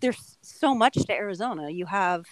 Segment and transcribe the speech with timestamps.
[0.00, 1.70] there's so much to Arizona.
[1.70, 2.24] You have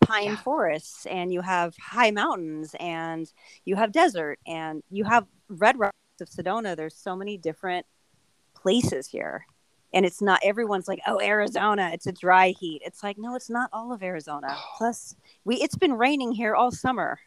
[0.00, 0.36] pine yeah.
[0.36, 3.30] forests and you have high mountains and
[3.64, 6.76] you have desert and you have red rocks of Sedona.
[6.76, 7.86] There's so many different
[8.54, 9.46] places here.
[9.92, 12.82] And it's not everyone's like, oh, Arizona, it's a dry heat.
[12.84, 14.56] It's like, no, it's not all of Arizona.
[14.78, 17.18] Plus, we it's been raining here all summer.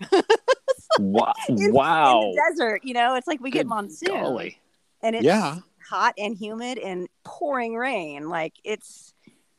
[1.00, 1.34] wow.
[1.50, 2.22] in, wow.
[2.22, 4.14] In desert, you know, it's like we Good get monsoon.
[4.14, 4.60] Golly.
[5.02, 5.60] And it's yeah.
[5.90, 8.30] hot and humid and pouring rain.
[8.30, 9.14] Like it's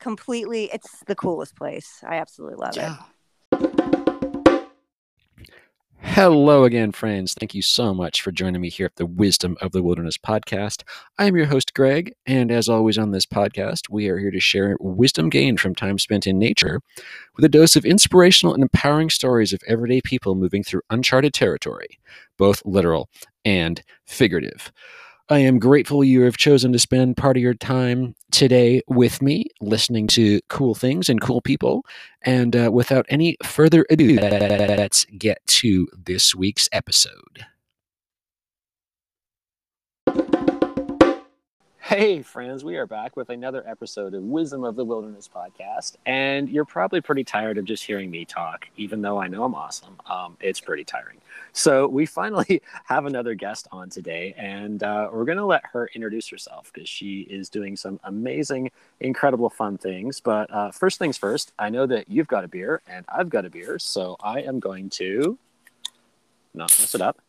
[0.05, 2.03] completely it's the coolest place.
[2.07, 2.97] I absolutely love yeah.
[3.53, 4.61] it.
[5.97, 7.33] Hello again, friends.
[7.33, 10.83] Thank you so much for joining me here at the Wisdom of the Wilderness podcast.
[11.17, 14.39] I am your host, Greg, and as always on this podcast, we are here to
[14.39, 16.81] share wisdom gained from time spent in nature
[17.35, 21.97] with a dose of inspirational and empowering stories of everyday people moving through uncharted territory,
[22.37, 23.09] both literal
[23.43, 24.71] and figurative.
[25.27, 29.47] I am grateful you have chosen to spend part of your time today with me,
[29.59, 31.83] listening to cool things and cool people.
[32.21, 37.45] And uh, without any further ado, let's get to this week's episode.
[41.87, 45.97] Hey, friends, we are back with another episode of Wisdom of the Wilderness podcast.
[46.07, 49.53] And you're probably pretty tired of just hearing me talk, even though I know I'm
[49.53, 49.95] awesome.
[50.09, 51.19] Um, it's pretty tiring.
[51.53, 55.87] So, we finally have another guest on today, and uh, we're going to let her
[55.93, 60.19] introduce herself because she is doing some amazing, incredible, fun things.
[60.19, 63.45] But uh, first things first, I know that you've got a beer and I've got
[63.45, 63.77] a beer.
[63.77, 65.37] So, I am going to
[66.51, 67.19] not mess it up,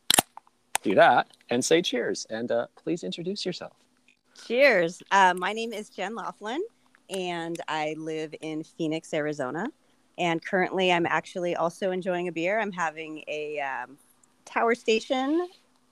[0.82, 2.26] do that, and say cheers.
[2.30, 3.74] And uh, please introduce yourself.
[4.44, 5.02] Cheers.
[5.10, 6.60] Uh, my name is Jen Laughlin,
[7.10, 9.68] and I live in Phoenix, Arizona.
[10.18, 12.58] And currently, I'm actually also enjoying a beer.
[12.58, 13.98] I'm having a um,
[14.44, 15.48] Tower Station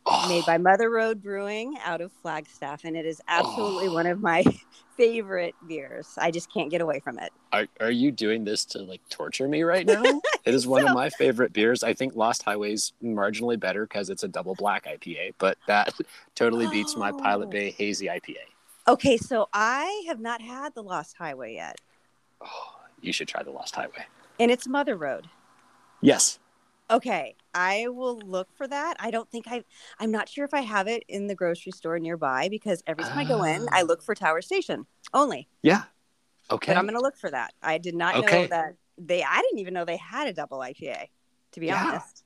[0.06, 0.28] oh.
[0.28, 3.94] made by Mother Road Brewing out of Flagstaff, and it is absolutely oh.
[3.94, 4.22] one of oh.
[4.22, 4.44] my
[4.96, 6.14] favorite beers.
[6.19, 7.33] I just can't get away from it.
[7.52, 10.02] Are, are you doing this to like torture me right now?
[10.44, 10.88] it is one so...
[10.88, 11.83] of my favorite beers.
[11.83, 15.95] I think Lost Highway's is marginally better because it's a double black IPA, but that
[16.34, 17.01] totally beats oh.
[17.01, 17.74] my Pilot Bay oh.
[17.77, 18.36] Hazy IPA.
[18.86, 21.80] Okay, so I have not had the Lost Highway yet.
[22.42, 24.05] Oh, you should try the Lost Highway.
[24.39, 25.28] And it's Mother Road.
[26.02, 26.39] Yes.
[26.90, 28.96] Okay, I will look for that.
[29.00, 29.64] I don't think I
[29.98, 33.18] I'm not sure if I have it in the grocery store nearby because every time
[33.18, 35.48] uh, I go in, I look for Tower Station only.
[35.62, 35.84] Yeah.
[36.50, 36.72] Okay.
[36.72, 37.55] But I'm going to look for that.
[37.62, 38.42] I did not okay.
[38.42, 41.06] know that they I didn't even know they had a double IPA
[41.52, 41.84] to be yeah.
[41.86, 42.24] honest.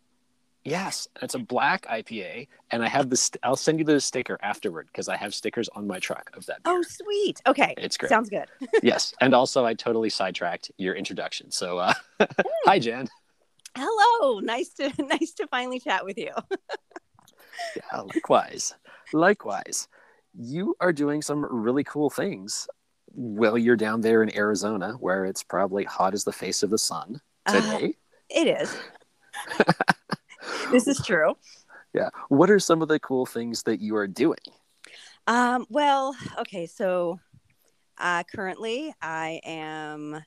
[0.64, 3.30] Yes, it's a black IPA, and I have this.
[3.42, 6.62] I'll send you the sticker afterward because I have stickers on my truck of that.
[6.62, 6.75] Beer.
[6.75, 7.40] Oh, sweet.
[7.46, 8.10] Okay, it's great.
[8.10, 8.46] Sounds good.
[8.82, 11.50] yes, and also I totally sidetracked your introduction.
[11.50, 11.94] So, uh,
[12.66, 13.08] hi, Jen.
[13.80, 14.40] Hello.
[14.40, 16.32] Nice to nice to finally chat with you.
[17.76, 18.74] yeah, likewise.
[19.12, 19.88] Likewise.
[20.36, 22.68] You are doing some really cool things
[23.06, 26.78] while you're down there in Arizona, where it's probably hot as the face of the
[26.78, 27.86] sun uh, today.
[27.86, 28.76] Uh, it is.
[30.70, 31.36] this is true.
[31.94, 32.10] Yeah.
[32.28, 34.38] What are some of the cool things that you are doing?
[35.26, 37.20] Um, well, okay, so
[37.96, 40.22] uh, currently I am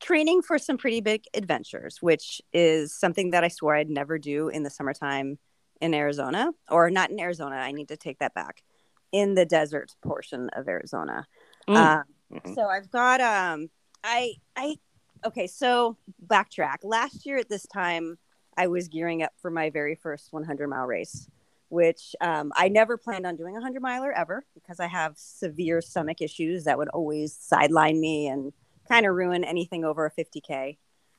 [0.00, 4.48] training for some pretty big adventures, which is something that I swore I'd never do
[4.48, 5.38] in the summertime
[5.80, 7.56] in Arizona, or not in Arizona.
[7.56, 8.62] I need to take that back.
[9.10, 11.26] In the desert portion of Arizona.
[11.66, 11.76] Mm.
[11.76, 12.52] Uh, mm-hmm.
[12.52, 13.70] So I've got um,
[14.04, 14.76] I I
[15.24, 15.46] okay.
[15.46, 16.78] So backtrack.
[16.82, 18.18] Last year at this time,
[18.58, 21.26] I was gearing up for my very first 100 mile race,
[21.70, 25.80] which um, I never planned on doing a 100 miler ever because I have severe
[25.80, 28.52] stomach issues that would always sideline me and
[28.88, 30.76] kind of ruin anything over a 50K,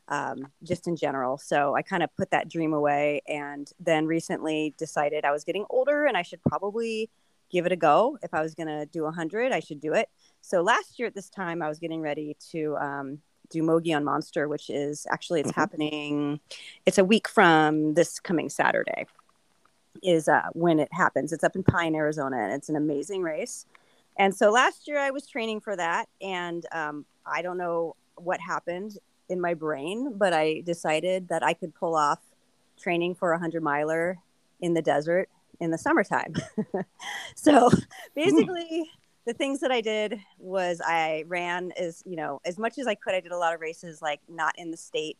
[0.07, 1.37] um, just in general.
[1.37, 5.65] So I kind of put that dream away and then recently decided I was getting
[5.69, 7.09] older and I should probably
[7.49, 8.17] give it a go.
[8.21, 10.09] If I was going to do 100, I should do it.
[10.41, 13.19] So last year at this time, I was getting ready to um,
[13.49, 15.59] do on Monster, which is actually it's mm-hmm.
[15.59, 16.39] happening.
[16.85, 19.05] It's a week from this coming Saturday.
[20.01, 21.33] Is uh, when it happens.
[21.33, 23.65] It's up in Pine, Arizona, and it's an amazing race.
[24.19, 28.41] And so last year I was training for that, and um, I don't know what
[28.41, 28.97] happened
[29.29, 32.19] in my brain, but I decided that I could pull off
[32.77, 34.17] training for a 100 miler
[34.59, 35.29] in the desert
[35.61, 36.33] in the summertime.
[37.35, 37.69] so
[38.13, 38.91] basically,
[39.25, 42.95] the things that I did was I ran as, you know, as much as I
[42.95, 43.13] could.
[43.13, 45.17] I did a lot of races, like not in the state.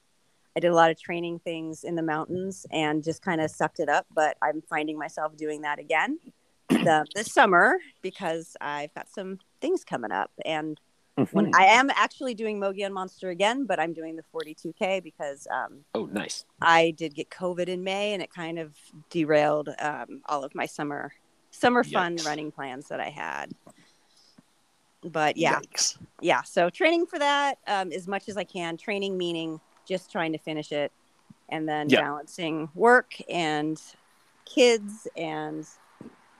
[0.57, 3.79] I did a lot of training things in the mountains and just kind of sucked
[3.79, 4.07] it up.
[4.13, 6.19] But I'm finding myself doing that again
[6.83, 10.31] the, this summer because I've got some things coming up.
[10.45, 10.79] And
[11.17, 11.35] Mm-hmm.
[11.35, 15.79] When I am actually doing Mogollon Monster again, but I'm doing the 42k because um,
[15.93, 16.45] oh, nice.
[16.61, 18.73] I did get COVID in May, and it kind of
[19.09, 21.11] derailed um, all of my summer
[21.51, 21.91] summer Yikes.
[21.91, 23.51] fun running plans that I had.
[25.03, 25.97] but yeah, Yikes.
[26.21, 26.41] yeah.
[26.43, 28.77] So training for that um, as much as I can.
[28.77, 30.91] Training meaning just trying to finish it,
[31.49, 31.99] and then Yeah.
[32.01, 33.77] balancing work and
[34.45, 35.67] kids and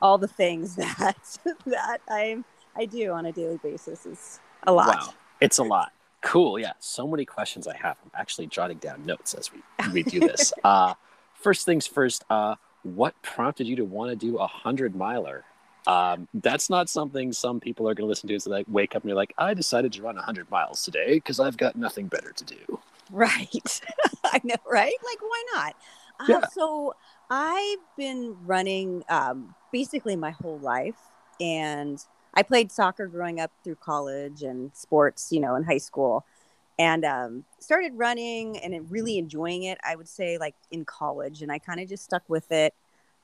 [0.02, 2.44] all the things that that I'm
[2.76, 4.88] I do on a daily basis is a lot.
[4.88, 5.92] Wow, it's a lot.
[6.22, 6.58] Cool.
[6.58, 7.96] Yeah, so many questions I have.
[8.04, 9.62] I'm actually jotting down notes as we
[9.92, 10.52] we do this.
[10.64, 10.94] uh,
[11.34, 12.24] first things first.
[12.30, 15.44] Uh, what prompted you to want to do a hundred miler?
[15.86, 18.38] Um, that's not something some people are going to listen to.
[18.38, 21.40] So like, wake up and you're like, I decided to run hundred miles today because
[21.40, 22.80] I've got nothing better to do.
[23.10, 23.80] Right.
[24.24, 24.94] I know, right?
[25.04, 25.74] Like, why not?
[26.20, 26.46] Uh, Yeah.
[26.52, 26.94] so
[27.30, 30.98] I've been running um, basically my whole life.
[31.40, 32.02] And
[32.34, 36.24] I played soccer growing up through college and sports, you know, in high school.
[36.78, 41.42] And um, started running and really enjoying it, I would say, like in college.
[41.42, 42.74] And I kind of just stuck with it.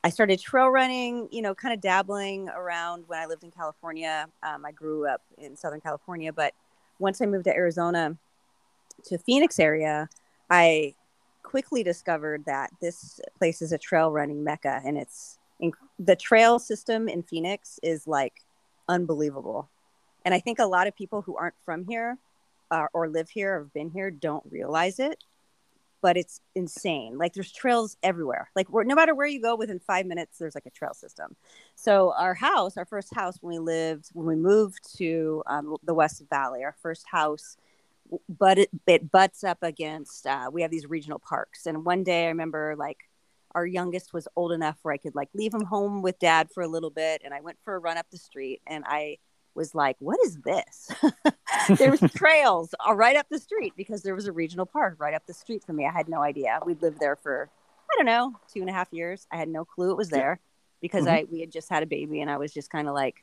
[0.04, 4.28] I started trail running, you know, kind of dabbling around when I lived in California.
[4.42, 6.52] Um, I grew up in Southern California, but
[6.98, 8.16] once I moved to Arizona,
[9.04, 10.08] to Phoenix area,
[10.50, 10.94] I
[11.42, 16.58] quickly discovered that this place is a trail running mecca, and it's inc- the trail
[16.58, 18.42] system in Phoenix is like
[18.88, 19.68] unbelievable.
[20.24, 22.18] And I think a lot of people who aren't from here
[22.70, 25.22] uh, or live here or have been here don't realize it,
[26.02, 27.16] but it's insane.
[27.16, 28.50] Like there's trails everywhere.
[28.56, 31.36] Like no matter where you go, within five minutes, there's like a trail system.
[31.76, 35.94] So our house, our first house when we lived, when we moved to um, the
[35.94, 37.56] West Valley, our first house
[38.28, 42.26] but it, it butts up against uh, we have these regional parks and one day
[42.26, 42.98] i remember like
[43.56, 46.62] our youngest was old enough where i could like leave him home with dad for
[46.62, 49.16] a little bit and i went for a run up the street and i
[49.54, 50.90] was like what is this?
[51.78, 55.14] There was trails uh, right up the street because there was a regional park right
[55.14, 55.86] up the street from me.
[55.86, 56.58] I had no idea.
[56.66, 57.48] We'd lived there for
[57.90, 59.26] i don't know two and a half years.
[59.32, 60.38] I had no clue it was there
[60.82, 61.10] because Mhm.
[61.14, 63.16] i we had just had a baby and i was just kind of like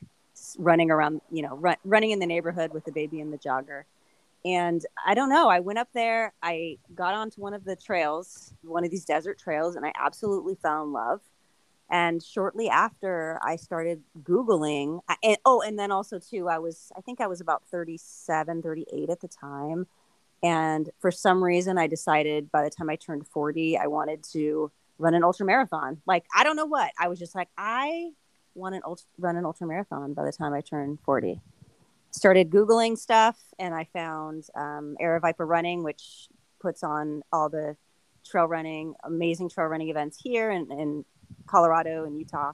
[0.58, 3.84] running around you know run, running in the neighborhood with the baby in the jogger
[4.44, 5.48] and I don't know.
[5.48, 6.34] I went up there.
[6.42, 10.54] I got onto one of the trails, one of these desert trails, and I absolutely
[10.56, 11.20] fell in love.
[11.90, 15.00] And shortly after, I started Googling.
[15.22, 19.10] And, oh, and then also, too, I was, I think I was about 37, 38
[19.10, 19.86] at the time.
[20.42, 24.70] And for some reason, I decided by the time I turned 40, I wanted to
[24.98, 26.02] run an ultra marathon.
[26.06, 26.90] Like, I don't know what.
[26.98, 28.10] I was just like, I
[28.54, 31.40] want an ultra, run an ultra marathon by the time I turn 40
[32.14, 36.28] started googling stuff and i found um, Aravaipa running which
[36.60, 37.76] puts on all the
[38.24, 41.04] trail running amazing trail running events here in, in
[41.46, 42.52] colorado and utah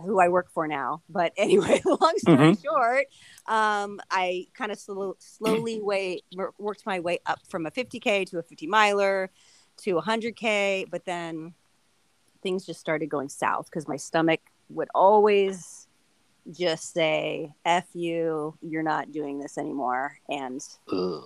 [0.00, 1.02] who i work for now.
[1.08, 3.06] But anyway long story short
[3.46, 6.22] um, i kind of slow, slowly way
[6.58, 9.30] worked my way up from a 50k to a 50 miler
[9.78, 11.54] to 100k but then
[12.42, 15.81] things just started going south because my stomach would always
[16.50, 20.60] just say f you you're not doing this anymore and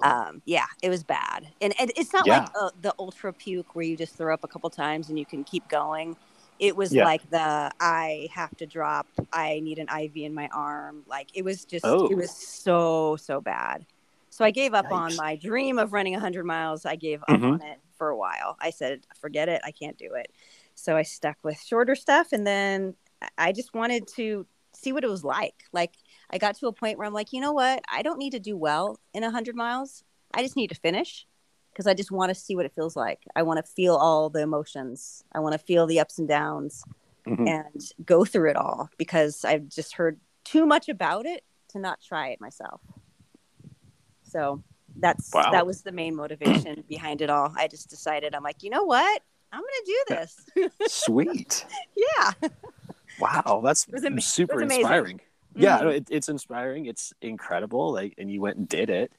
[0.03, 2.41] um, yeah it was bad and, and it's not Yeah.
[2.41, 5.25] like uh, the ultra puke where you just throw up a couple times and you
[5.27, 6.17] can keep going
[6.59, 7.05] it was Yeah.
[7.05, 11.45] like the i have to drop i need an iv in my arm like it
[11.45, 12.09] was just Oh.
[12.09, 13.87] it was so so bad
[14.31, 17.55] so i gave up on my dream of running 100 miles i gave up Mhm.
[17.55, 20.31] on it for a while i said forget it i can't do it
[20.75, 22.95] so i stuck with shorter stuff and then
[23.39, 24.47] i just wanted to
[24.87, 25.95] see what it was like like
[26.31, 27.83] I got to a point where I'm like, you know what?
[27.93, 30.05] I don't need to do well in 100 miles.
[30.33, 31.27] I just need to finish
[31.73, 33.21] because I just want to see what it feels like.
[33.35, 35.25] I want to feel all the emotions.
[35.33, 36.85] I want to feel the ups and downs
[37.27, 37.49] Mhm.
[37.49, 42.01] and go through it all because I've just heard too much about it to not
[42.01, 42.81] try it myself.
[44.23, 44.63] So
[45.05, 45.51] that's Wow.
[45.51, 47.53] that was the main motivation behind it all.
[47.57, 49.23] I just decided I'm like, you know what?
[49.53, 50.33] I'm going to do this.
[51.05, 51.67] Sweet.
[51.97, 52.31] yeah.
[53.21, 55.21] Wow, that's am- super inspiring.
[55.55, 55.83] Yeah, Mhm.
[55.83, 56.87] no, it, it's inspiring.
[56.87, 57.93] It's incredible.
[57.93, 59.11] Like, and you went and did it.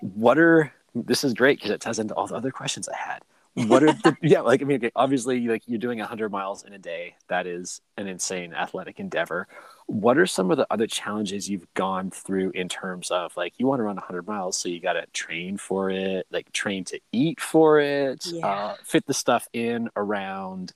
[0.00, 3.22] What are this is great because it ties into all the other questions I had.
[3.68, 4.40] What are the yeah?
[4.40, 7.14] Like, I mean, okay, obviously, like you're doing hundred miles in a day.
[7.28, 9.48] That is an insane athletic endeavor.
[9.86, 13.66] What are some of the other challenges you've gone through in terms of like you
[13.66, 17.00] want to run 100 miles, so you got to train for it, like train to
[17.10, 18.46] eat for it, Yeah.
[18.46, 20.72] uh, fit the stuff in around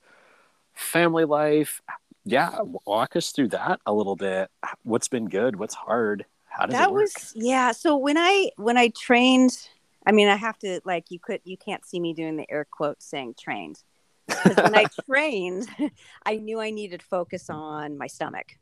[0.73, 1.81] family life.
[2.25, 4.49] Yeah, walk us through that a little bit.
[4.83, 5.57] What's been good?
[5.57, 6.25] What's hard?
[6.45, 7.03] How does that it work?
[7.03, 9.57] was yeah so when i when i trained
[10.05, 12.65] i mean i have to like you could you can't see me doing the air
[12.69, 13.81] quotes saying trained
[14.27, 15.67] because when i trained
[16.25, 18.53] i knew i needed to focus on my stomach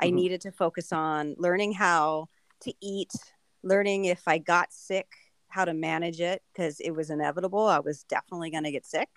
[0.00, 0.14] i Mhm.
[0.14, 2.28] needed to focus on learning how
[2.60, 3.12] to eat
[3.62, 5.06] learning if i got sick
[5.48, 9.10] how to manage it because it was inevitable i was definitely going to get sick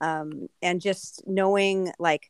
[0.00, 2.28] um, and just knowing like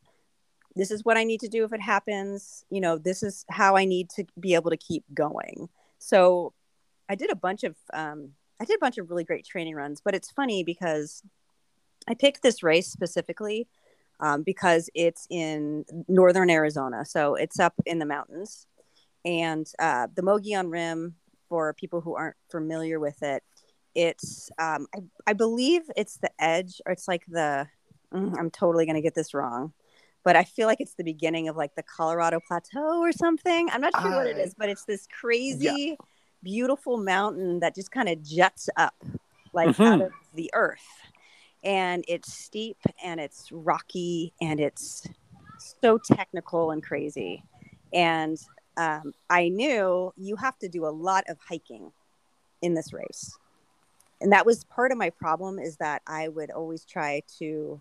[0.76, 2.64] this is what I need to do if it happens.
[2.70, 5.68] You know, this is how I need to be able to keep going.
[5.98, 6.52] So
[7.08, 10.00] I did a bunch of um, I did a bunch of really great training runs,
[10.00, 11.22] but it's funny because
[12.08, 13.68] I picked this race specifically
[14.20, 18.66] um, because it's in northern Arizona, so it's up in the mountains,
[19.24, 21.16] and uh, the Mogollon Rim.
[21.50, 23.44] For people who aren't familiar with it,
[23.94, 27.68] it's um, I, I believe it's the edge, or it's like the
[28.12, 29.72] mm, I'm totally gonna get this wrong
[30.24, 33.68] but I feel like it's the beginning of like the Colorado Plateau or something.
[33.70, 36.06] I'm not sure what it is, but it's this crazy, yeah.
[36.42, 38.94] beautiful mountain that just kind of jets up
[39.52, 39.82] like mm-hmm.
[39.82, 40.86] out of the earth.
[41.62, 45.06] And it's steep and it's rocky and it's
[45.58, 47.44] so technical and crazy.
[47.92, 48.38] And
[48.76, 51.92] um, I knew you have to do a lot of hiking
[52.62, 53.38] in this race.
[54.20, 57.80] And that was part of my problem is that I would always try to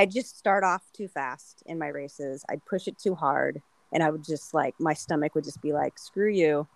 [0.00, 2.42] I'd just start off too fast in my races.
[2.48, 3.60] I'd push it too hard.
[3.92, 6.66] And I would just like, my stomach would just be like, screw you.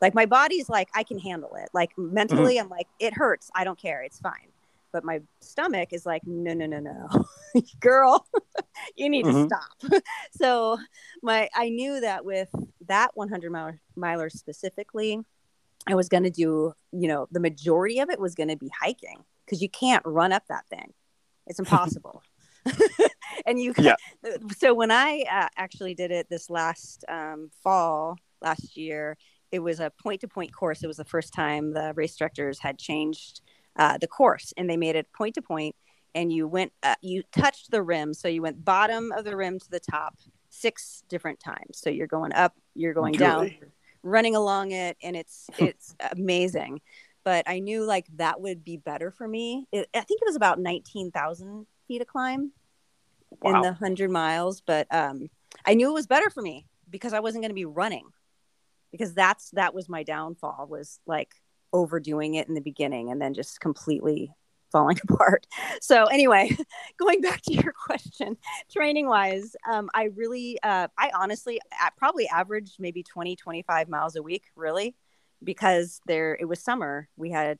[0.00, 1.68] Like, my body's like, I can handle it.
[1.72, 2.64] Like, mentally, mm-hmm.
[2.64, 3.52] I'm like, it hurts.
[3.54, 4.02] I don't care.
[4.02, 4.48] It's fine.
[4.90, 7.62] But my stomach is like, no, no, no, no.
[7.80, 8.26] Girl,
[8.96, 9.48] you need mm-hmm.
[9.48, 9.56] to
[9.88, 10.02] stop.
[10.32, 10.76] so,
[11.22, 12.48] my, I knew that with
[12.88, 15.20] that 100 miler, miler specifically,
[15.86, 18.72] I was going to do, you know, the majority of it was going to be
[18.76, 20.92] hiking because you can't run up that thing.
[21.46, 22.24] It's impossible.
[23.46, 23.94] and you yeah.
[24.56, 29.16] so when i uh, actually did it this last um, fall last year
[29.52, 30.82] it was a point to point course.
[30.82, 33.42] It was the first time the race directors had changed
[33.76, 35.76] uh, the course and they made it point to point
[36.14, 38.14] and you went uh, you touched the rim.
[38.14, 41.78] So you went bottom of the rim to the top six different times.
[41.78, 43.54] So you're going up you're going down
[44.02, 46.80] running along it and it's it's amazing.
[47.24, 49.66] But i knew like that would be better for me.
[49.70, 52.52] It, i think it was about 19000 feet to climb
[53.42, 53.54] wow.
[53.54, 55.28] in the 100 miles but um,
[55.66, 58.06] i knew it was better for me because i wasn't going to be running
[58.90, 61.34] because that's that was my downfall was like
[61.72, 64.30] overdoing it in the beginning and then just completely
[64.70, 65.46] falling apart
[65.80, 66.50] so anyway
[66.98, 68.36] going back to your question
[68.70, 71.60] training wise um, i really uh, i honestly
[71.98, 74.94] probably averaged maybe 20 25 miles a week really
[75.44, 77.58] because there it was summer we had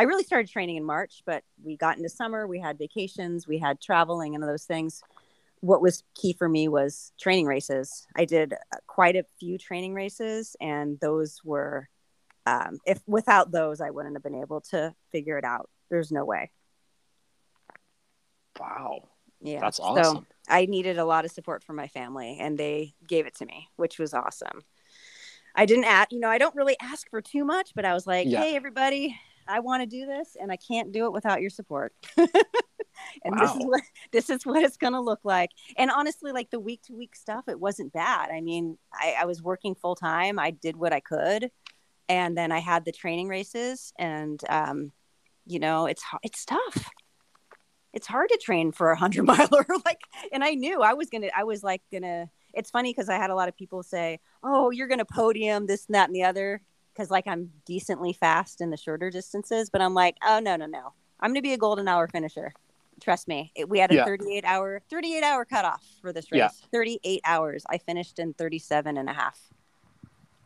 [0.00, 3.58] I really started training in March, but we got into summer, we had vacations, we
[3.58, 5.02] had traveling and those things.
[5.60, 8.06] What was key for me was training races.
[8.16, 11.86] I did uh, quite a few training races, and those were,
[12.46, 15.68] um, if without those, I wouldn't have been able to figure it out.
[15.90, 16.50] There's no way.
[18.58, 19.02] Wow.
[19.42, 19.60] Yeah.
[19.60, 20.02] That's awesome.
[20.02, 23.44] So I needed a lot of support from my family, and they gave it to
[23.44, 24.62] me, which was awesome.
[25.54, 28.06] I didn't ask, you know, I don't really ask for too much, but I was
[28.06, 28.40] like, yeah.
[28.40, 29.18] hey, everybody,
[29.50, 31.92] I want to do this and I can't do it without your support.
[32.16, 32.28] and
[33.24, 33.40] wow.
[33.40, 35.50] this is what this is what it's gonna look like.
[35.76, 38.30] And honestly, like the week to week stuff, it wasn't bad.
[38.30, 40.38] I mean, I, I was working full time.
[40.38, 41.50] I did what I could,
[42.08, 44.92] and then I had the training races, and um,
[45.46, 46.90] you know, it's it's tough.
[47.92, 49.66] It's hard to train for a hundred miler.
[49.84, 50.00] like,
[50.32, 51.28] and I knew I was gonna.
[51.36, 52.30] I was like gonna.
[52.52, 55.86] It's funny because I had a lot of people say, "Oh, you're gonna podium this
[55.86, 56.62] and that and the other,"
[57.00, 60.66] because like I'm decently fast in the shorter distances, but I'm like, oh no, no,
[60.66, 60.92] no.
[61.18, 62.52] I'm gonna be a golden hour finisher.
[63.00, 63.52] Trust me.
[63.56, 64.04] It, we had a yeah.
[64.04, 66.40] 38 hour 38 hour cutoff for this race.
[66.40, 66.48] Yeah.
[66.72, 67.64] 38 hours.
[67.70, 69.40] I finished in 37 and a half.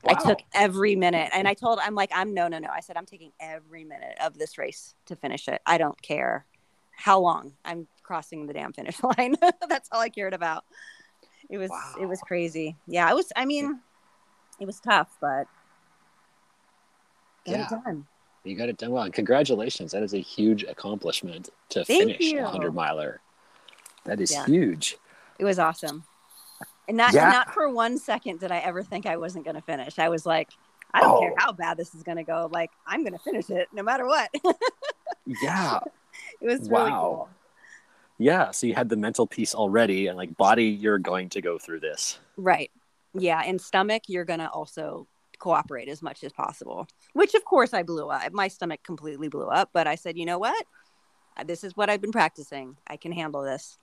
[0.05, 0.15] Wow.
[0.15, 2.69] I took every minute and I told I'm like, I'm no, no, no.
[2.73, 5.61] I said I'm taking every minute of this race to finish it.
[5.67, 6.47] I don't care
[6.93, 9.35] how long I'm crossing the damn finish line.
[9.69, 10.65] That's all I cared about.
[11.51, 11.95] It was wow.
[12.01, 12.77] it was crazy.
[12.87, 13.81] Yeah, it was I mean,
[14.61, 15.49] it was tough, but
[17.47, 17.67] Got yeah.
[17.67, 18.07] it done.
[18.45, 19.05] You got it done well.
[19.05, 19.93] And congratulations.
[19.93, 22.41] That is a huge accomplishment to Thank finish you.
[22.41, 23.21] a 100 miler.
[24.05, 24.45] That is yeah.
[24.45, 24.99] huge.
[25.39, 26.05] It was awesome.
[26.87, 27.31] And not, yeah.
[27.31, 29.99] not for one second did I ever think I wasn't going to finish.
[29.99, 30.51] I was like,
[30.93, 31.21] I don't oh.
[31.21, 32.49] care how bad this is going to go.
[32.53, 34.31] Like, I'm going to finish it no matter what.
[35.43, 35.81] yeah.
[36.41, 36.79] It was wow.
[36.79, 37.29] really cool.
[38.19, 38.51] Yeah.
[38.51, 41.81] So you had the mental piece already, and like body, you're going to go through
[41.81, 42.19] this.
[42.37, 42.71] Right.
[43.15, 43.43] Yeah.
[43.45, 45.09] And stomach, you're going to also
[45.45, 48.33] cooperate as much as possible, which of course I blew up.
[48.33, 50.65] My stomach completely blew up, but I said, you know what?
[51.37, 52.79] Uh, this is what I've been practicing.
[52.87, 53.79] I can handle this.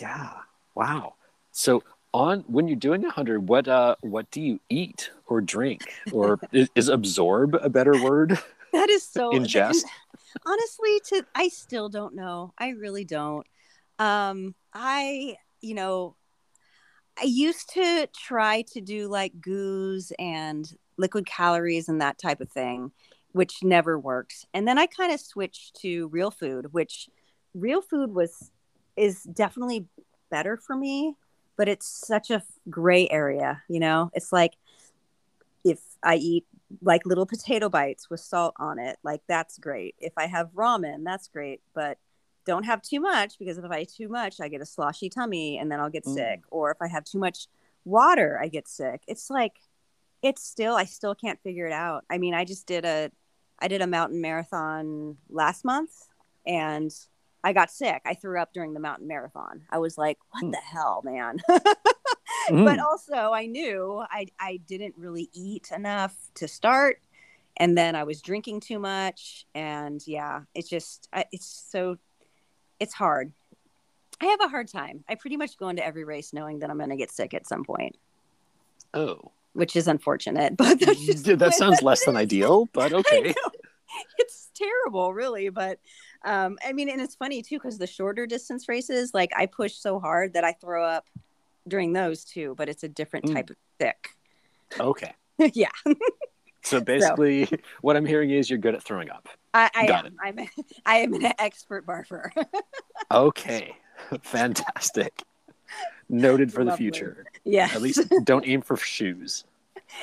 [0.00, 0.32] Yeah.
[0.74, 1.14] Wow.
[1.52, 5.82] So on when you're doing a hundred, what uh what do you eat or drink?
[6.12, 8.38] Or is, is, absorb a better word?
[8.72, 9.84] That is so ingest.
[10.44, 12.52] Honestly, to I still don't know.
[12.58, 13.46] I really don't.
[13.98, 16.16] Um I you know
[17.20, 22.50] I used to try to do like goos and liquid calories and that type of
[22.50, 22.92] thing,
[23.32, 24.46] which never worked.
[24.54, 27.08] And then I kind of switched to real food, which
[27.54, 28.50] real food was
[28.96, 29.86] is definitely
[30.30, 31.16] better for me.
[31.56, 34.10] but it's such a gray area, you know?
[34.14, 34.54] It's like
[35.64, 36.46] if I eat
[36.82, 39.94] like little potato bites with salt on it, like that's great.
[39.98, 41.98] If I have ramen, that's great, but
[42.46, 45.58] don't have too much because if I eat too much, I get a sloshy tummy
[45.58, 46.14] and then I'll get Mm.
[46.14, 46.40] sick.
[46.50, 47.48] Or if I have too much
[47.84, 49.02] water, I get sick.
[49.06, 49.54] It's like
[50.22, 52.04] it's still I still can't figure it out.
[52.08, 53.10] I mean, I just did a
[53.58, 55.90] I did a mountain marathon last month
[56.46, 56.90] and
[57.44, 58.02] I got sick.
[58.04, 59.62] I threw up during the mountain marathon.
[59.70, 60.50] I was like, what Hmm.
[60.52, 61.38] the hell, man?
[62.50, 62.64] Mm.
[62.64, 67.00] but also I knew I I didn't really eat enough to start
[67.56, 71.96] and then I was drinking too much and yeah, it's just it's so
[72.80, 73.32] it's hard.
[74.20, 75.04] I have a hard time.
[75.08, 77.46] I pretty much go into every race knowing that I'm going to get sick at
[77.46, 77.96] some point,
[78.94, 83.34] oh, which is unfortunate, but the that sounds less than ideal, but okay.
[84.18, 85.48] It's terrible, really.
[85.48, 85.78] But
[86.24, 89.74] um, I mean, and it's funny too, because the shorter distance races, like I push
[89.74, 91.06] so hard that I throw up
[91.68, 93.34] during those too, but it's a different Mm.
[93.34, 94.10] type of sick.
[94.80, 95.12] Okay.
[95.54, 95.68] yeah,
[96.70, 97.48] So basically,
[97.80, 99.28] what I'm hearing is you're good at throwing up.
[99.54, 100.16] I, I Got am.
[100.20, 100.38] I'm,
[100.86, 102.30] I am an expert barfer.
[103.10, 103.76] Okay.
[104.22, 105.22] Fantastic.
[106.08, 107.24] Noted for the future.
[107.44, 107.68] yeah.
[107.72, 109.44] At least don't aim for shoes.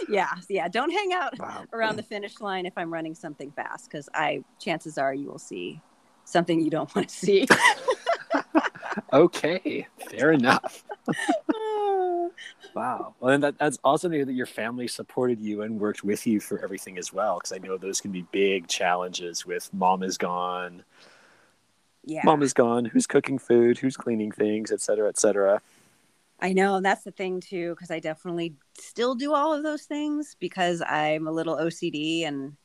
[0.07, 0.29] yeah.
[0.49, 0.69] Yeah.
[0.69, 1.65] Don't hang out Wow.
[1.73, 5.39] around the finish line if I'm running something fast, because I chances are you will
[5.39, 5.81] see
[6.23, 7.45] something you don't want to see.
[9.11, 9.85] Okay.
[10.09, 10.83] Fair enough.
[12.73, 13.13] Wow.
[13.19, 16.25] Well, and that, that's awesome to hear that your family supported you and worked with
[16.25, 17.37] you for everything as well.
[17.37, 20.83] Because I know those can be big challenges with mom is gone,
[22.03, 22.21] yeah.
[22.23, 25.61] mom is gone, who's cooking food, who's cleaning things, et cetera, et cetera.
[26.39, 29.83] I know and that's the thing too, because I definitely still do all of those
[29.83, 32.57] things because I'm a little OCD and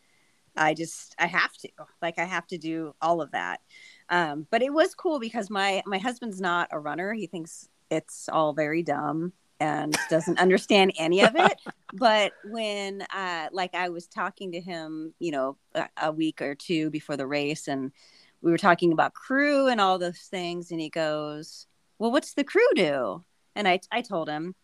[0.57, 1.69] I just I have to
[2.03, 3.61] like I have to do all of that.
[4.09, 7.13] Um, but it was cool because my my husband's not a runner.
[7.13, 11.61] He thinks it's all very dumb and doesn't understand any of it.
[11.95, 16.55] But when uh, like I was talking to him, you know, a, a week or
[16.55, 17.93] two before the race, and
[18.43, 21.67] we were talking about crew and all those things, and he goes,
[21.99, 23.25] "Well, what's the crew do?"
[23.57, 24.55] And I, I told him,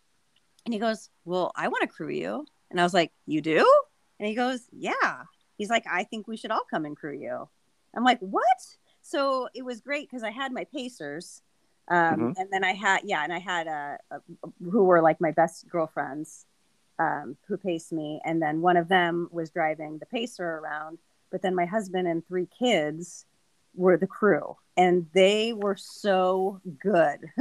[0.65, 2.47] and he goes, Well, I want to crew you.
[2.71, 3.67] And I was like, You do?
[4.19, 5.23] And he goes, Yeah.
[5.57, 7.49] He's like, I think we should all come and crew you.
[7.95, 8.45] I'm like, What?
[9.03, 11.43] So it was great because I had my Pacers.
[11.89, 12.35] Um, Mhm.
[12.39, 14.19] And then I had, yeah, and I had uh, uh,
[14.71, 16.47] who were like my best girlfriends
[16.99, 18.21] um, who paced me.
[18.25, 20.99] And then one of them was driving the Pacer around.
[21.31, 23.27] But then my husband and three kids
[23.75, 27.19] were the crew, and they were so good.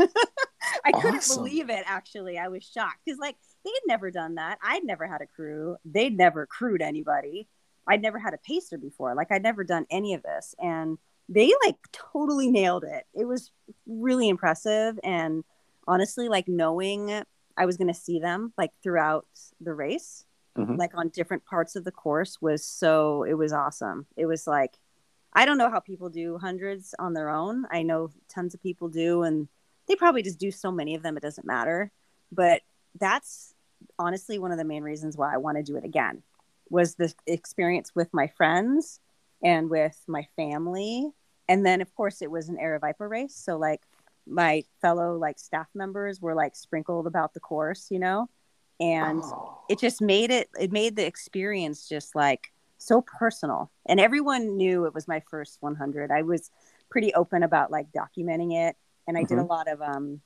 [0.85, 1.43] I couldn't Awesome.
[1.43, 1.83] believe it.
[1.85, 4.57] Actually, I was shocked because like they had never done that.
[4.63, 5.77] I'd never had a crew.
[5.85, 7.47] They'd never crewed anybody.
[7.87, 9.13] I'd never had a pacer before.
[9.13, 10.97] Like I'd never done any of this, and
[11.29, 13.05] they like totally nailed it.
[13.13, 13.51] It was
[13.87, 15.43] really impressive, and
[15.87, 17.23] honestly, like knowing
[17.57, 19.27] I was going to see them like throughout
[19.61, 20.25] the race,
[20.57, 20.77] Mhm.
[20.77, 23.23] like on different parts of the course, was so.
[23.23, 24.05] It was awesome.
[24.15, 24.77] It was like
[25.35, 27.65] I don't know how people do hundreds on their own.
[27.71, 29.47] I know tons of people do, and
[29.87, 31.91] they probably just do so many of them, it doesn't matter.
[32.31, 32.61] But
[32.99, 33.55] that's
[33.97, 36.21] honestly one of the main reasons why I want to do it again
[36.69, 38.99] was the experience with my friends
[39.43, 41.11] and with my family.
[41.49, 43.35] And then, of course, it was an Aravaipa race.
[43.35, 43.81] So, like,
[44.25, 48.29] my fellow like staff members were like sprinkled about the course, you know,
[48.79, 49.57] and Oh.
[49.69, 54.85] it just made it it made the experience just like so personal and everyone knew
[54.85, 56.51] it was my first 100 i was
[56.89, 58.75] pretty open about like documenting it
[59.07, 60.19] and i did a lot of um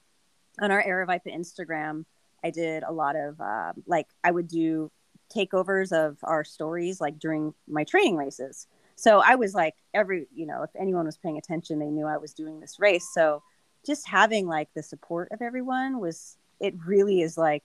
[0.60, 2.06] on our Aravaipa instagram
[2.43, 4.91] i did a lot of uh, like i would do
[5.36, 8.65] takeovers of our stories like during my training races
[8.97, 12.17] so i was like every you know if anyone was paying attention they knew i
[12.17, 13.07] was doing this race.
[13.13, 13.41] So
[13.86, 17.63] just having like the support of everyone was it really is like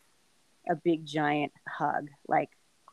[0.70, 2.50] a big giant hug like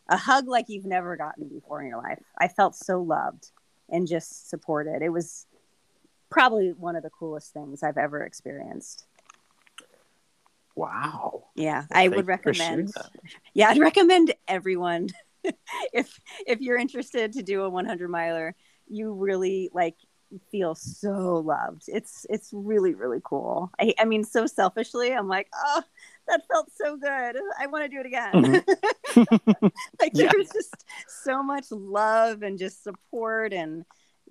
[0.08, 2.24] a hug like you've never gotten before in your life.
[2.38, 3.52] I felt so loved
[3.90, 5.04] and just supported.
[5.04, 5.46] It was
[6.32, 9.06] probably one of the coolest things i've ever experienced.
[10.76, 11.44] Wow.
[11.56, 12.94] yeah Well, i would you for sharing recommend
[13.54, 15.10] yeah i'd recommend everyone
[15.94, 18.56] if if you're interested to do a 100 miler
[18.88, 19.96] you really like
[20.52, 21.84] feel so loved.
[21.88, 23.72] It's it's really really cool.
[23.80, 25.82] I, I mean so selfishly i'm like oh
[26.28, 27.38] that felt so good.
[27.60, 28.34] I want to do it again.
[28.34, 29.68] Mm-hmm.
[30.00, 30.30] Like Yeah.
[30.30, 33.84] there was just so much love and just support and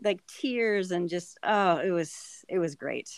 [0.04, 3.10] like tears and just oh it was it was great.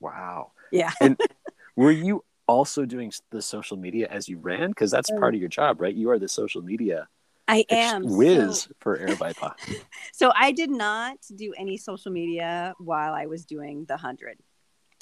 [0.00, 0.52] Wow.
[0.72, 0.92] yeah.
[1.00, 1.20] And
[1.76, 4.70] were you also doing the social media as you ran?
[4.70, 5.94] Because that's part of your job, right?
[5.94, 7.06] You are the social media
[7.46, 9.52] i am whiz so- for Aravaipa.
[10.12, 14.38] So I did not do any social media while I was doing the 100.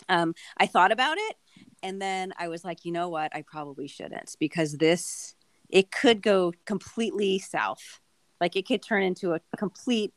[0.08, 1.36] um, I thought about it,
[1.82, 3.34] and then I was like, you know what?
[3.34, 5.34] I probably shouldn't because this
[5.68, 8.00] it could go completely south.
[8.40, 10.12] Like it could turn into a complete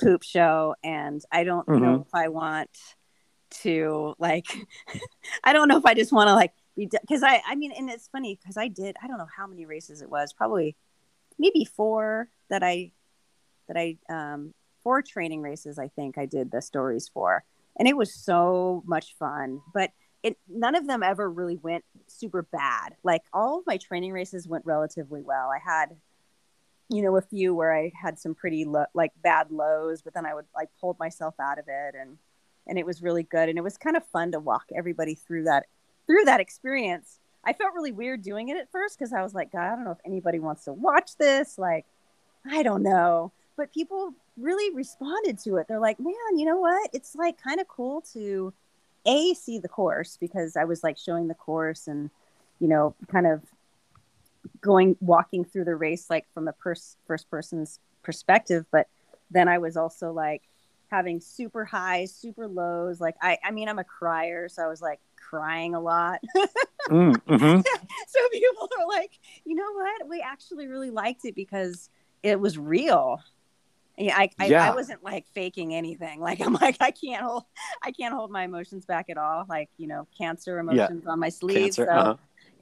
[0.00, 1.80] poop show, and I don't Mhm.
[1.80, 2.70] know if I want
[3.62, 4.46] to like.
[5.44, 7.90] I don't know if I just want to like be because I I mean, and
[7.90, 10.76] it's funny because I did I don't know how many races it was, probably
[11.38, 12.92] maybe four that I
[13.68, 17.44] that I um four training races I think I did the stories for
[17.76, 19.90] and it was so much fun but
[20.22, 24.46] it none of them ever really went super bad like all of my training races
[24.46, 25.96] went relatively well I had
[26.88, 30.24] you know a few where I had some pretty lo- like bad lows but then
[30.24, 32.18] I would like pulled myself out of it and
[32.66, 35.44] and it was really good and it was kind of fun to walk everybody through
[35.44, 35.66] that
[36.06, 39.52] through that experience I felt really weird doing it at first because I was like,
[39.52, 41.56] God, I don't know if anybody wants to watch this.
[41.56, 41.86] Like,
[42.50, 43.30] I don't know.
[43.56, 45.68] But people really responded to it.
[45.68, 46.90] They're like, man, you know what?
[46.92, 48.52] It's like kind of cool to
[49.06, 52.10] A, see the course because I was like showing the course and,
[52.58, 53.42] you know, kind of
[54.60, 58.66] going, walking through the race like from the pers- first person's perspective.
[58.72, 58.88] But
[59.30, 60.42] then I was also like
[60.88, 63.00] having super highs, super lows.
[63.00, 64.48] Like, I, I mean, I'm a crier.
[64.48, 66.20] So I was like crying a lot.
[66.88, 67.64] Mm, mhm.
[68.06, 70.08] so people are like, you know what?
[70.08, 71.90] We actually really liked it because
[72.22, 73.20] it was real.
[73.98, 74.70] Yeah, I, I, Yeah.
[74.70, 76.20] I wasn't like faking anything.
[76.20, 77.42] Like I'm like I can't hold
[77.82, 79.46] I can't hold my emotions back at all.
[79.48, 81.74] Like you know, cancer emotions on my sleeve.
[81.74, 81.86] Cancer.
[81.86, 82.16] So uh-huh.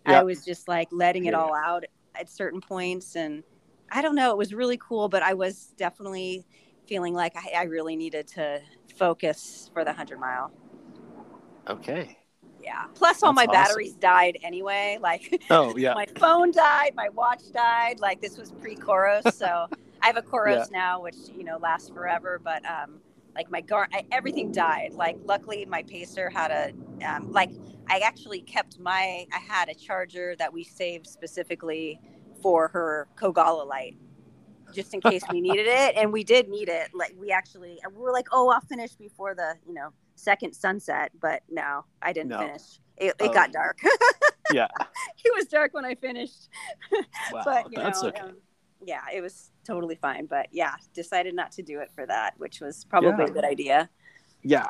[0.06, 1.40] I was just like letting it Yeah.
[1.40, 1.84] all out
[2.14, 3.42] at certain points, and
[3.90, 4.30] I don't know.
[4.30, 6.46] It was really cool, but I was definitely
[6.86, 8.60] feeling like I, I really needed to
[8.96, 10.52] focus for the hundred mile.
[11.68, 12.18] Okay.
[12.62, 12.86] Yeah.
[12.94, 13.52] Plus, all That's my awesome.
[13.52, 14.98] batteries died anyway.
[15.02, 15.94] Like Oh yeah.
[15.94, 18.00] my phone died, my watch died.
[18.00, 19.66] Like this was pre-Coros, so
[20.02, 22.40] I have a Coros now, which you know lasts forever.
[22.42, 23.00] But um,
[23.34, 24.94] like my gar, I, everything died.
[24.94, 26.72] Like luckily, my pacer had a
[27.06, 27.50] um, like
[27.88, 32.00] I actually kept my I had a charger that we saved specifically
[32.42, 33.96] for her Kogalla light,
[34.74, 36.88] just in case we needed it, and we did need it.
[36.94, 41.12] Like we actually we were like, oh, I'll finish before the you know second sunset,
[41.20, 42.38] but no, I didn't No.
[42.38, 42.62] finish.
[42.96, 43.32] It, it Oh.
[43.32, 43.78] got dark.
[44.52, 44.68] Yeah.
[45.24, 46.50] it was dark when I finished.
[47.32, 47.42] Wow.
[47.46, 48.20] but you that's know, okay.
[48.20, 48.36] um,
[48.84, 50.26] yeah, it was totally fine.
[50.26, 53.30] But yeah, decided not to do it for that, which was probably Yeah.
[53.30, 53.88] a good idea.
[54.42, 54.66] Yeah.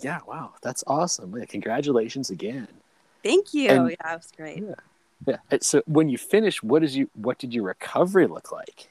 [0.00, 0.18] Yeah.
[0.26, 0.54] Wow.
[0.62, 1.34] That's awesome.
[1.38, 2.66] Yeah, congratulations again.
[3.22, 3.68] Thank you.
[3.70, 4.62] And- yeah, it was great.
[4.62, 4.74] Yeah.
[5.28, 8.90] Uh, So when you finish, what is you what did your recovery look like?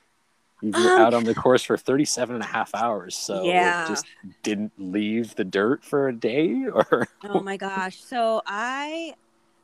[0.61, 3.15] You were Um, out on the course for 37 and a half hours.
[3.15, 3.85] So Yeah.
[3.85, 4.07] just
[4.43, 8.03] didn't leave the dirt for a day or Oh my gosh.
[8.03, 9.13] So I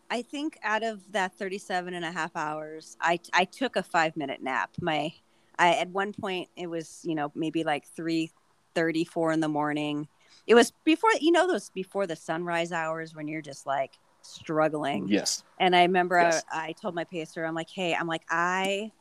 [0.10, 4.18] I think out of that 37 and a half hours, I I took a 5
[4.18, 4.72] minute nap.
[4.82, 5.14] My
[5.58, 10.08] I at one point it was, you know, maybe like 3:34 in the morning.
[10.48, 15.08] It was before you know those before the sunrise hours when you're just like struggling.
[15.08, 15.44] yes.
[15.60, 16.44] And I remember Yes.
[16.52, 18.92] I, I told my pacer, I'm like, hey, I'm like, I,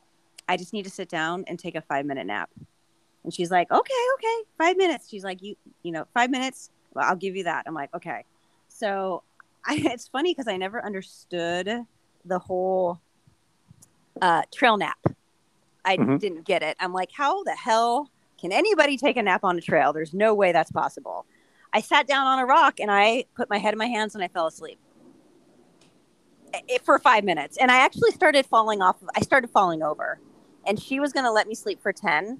[0.47, 2.49] I just need to sit down and take a five minute nap.
[3.23, 5.09] And she's like, okay, okay, five minutes.
[5.09, 6.69] She's like, you, you know, five minutes.
[6.93, 7.63] Well, I'll give you that.
[7.67, 8.25] I'm like, okay.
[8.67, 9.23] So
[9.65, 11.85] I, it's funny because I never understood
[12.25, 12.99] the whole
[14.21, 14.97] uh, trail nap.
[15.85, 16.19] I Mhm.
[16.19, 16.75] didn't get it.
[16.79, 19.93] I'm like, how the hell can anybody take a nap on a trail?
[19.93, 21.25] There's no way that's possible.
[21.73, 24.23] I sat down on a rock and I put my head in my hands and
[24.23, 24.79] I fell asleep
[26.83, 27.57] for five minutes.
[27.57, 30.19] And i actually started falling off i started falling over.
[30.67, 32.39] And she was going to let me sleep for 10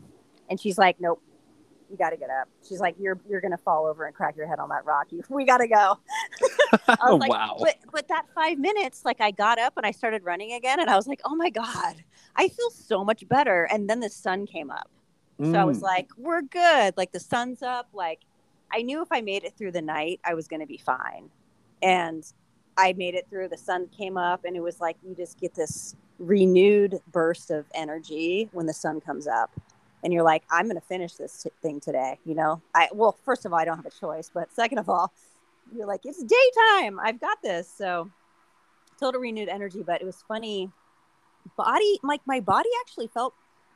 [0.50, 1.22] and she's like nope.
[1.92, 2.48] You got to get up.
[2.68, 5.08] She's like you're you're going to fall over and crack your head on that rock.
[5.12, 5.98] You, we got to go.
[6.88, 7.56] I was like, wow.
[7.60, 10.80] but but that five minutes like i got up and i started running again.
[10.80, 11.96] And i was like oh my god.
[12.36, 13.64] I feel so much better.
[13.72, 14.90] And then the sun came up.
[15.42, 15.84] So I was Mm.
[15.84, 16.96] like, we're good.
[16.98, 17.88] Like the sun's up.
[17.94, 18.20] Like
[18.72, 21.30] I knew if I made it through the night, I was going to be fine.
[21.82, 22.24] And
[22.80, 23.50] I made it through.
[23.50, 27.66] The sun came up, and it was like you just get this renewed burst of
[27.74, 29.52] energy when the sun comes up.
[30.02, 32.20] And you're like, I'm going to finish this t- thing today.
[32.26, 34.32] You know, I, well, first of all, I don't have a choice.
[34.34, 35.12] But second of all,
[35.76, 37.02] you're like, it's daytime.
[37.02, 37.70] I've got this.
[37.70, 38.10] So
[38.98, 39.84] total renewed energy.
[39.86, 40.72] But it was funny.
[41.58, 43.34] Body, like my body actually felt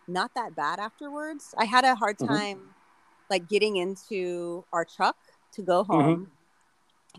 [0.08, 1.54] not that bad afterwards.
[1.58, 2.28] I had a hard Mhm.
[2.28, 2.60] time
[3.30, 5.18] like getting into our truck
[5.54, 6.32] to go home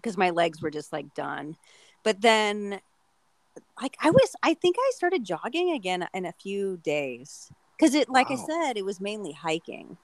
[0.04, 1.56] because my legs were just like done.
[2.02, 2.80] But then
[3.80, 8.10] like I was I think I started jogging again in a few days cuz it
[8.10, 9.96] like I said it was mainly hiking.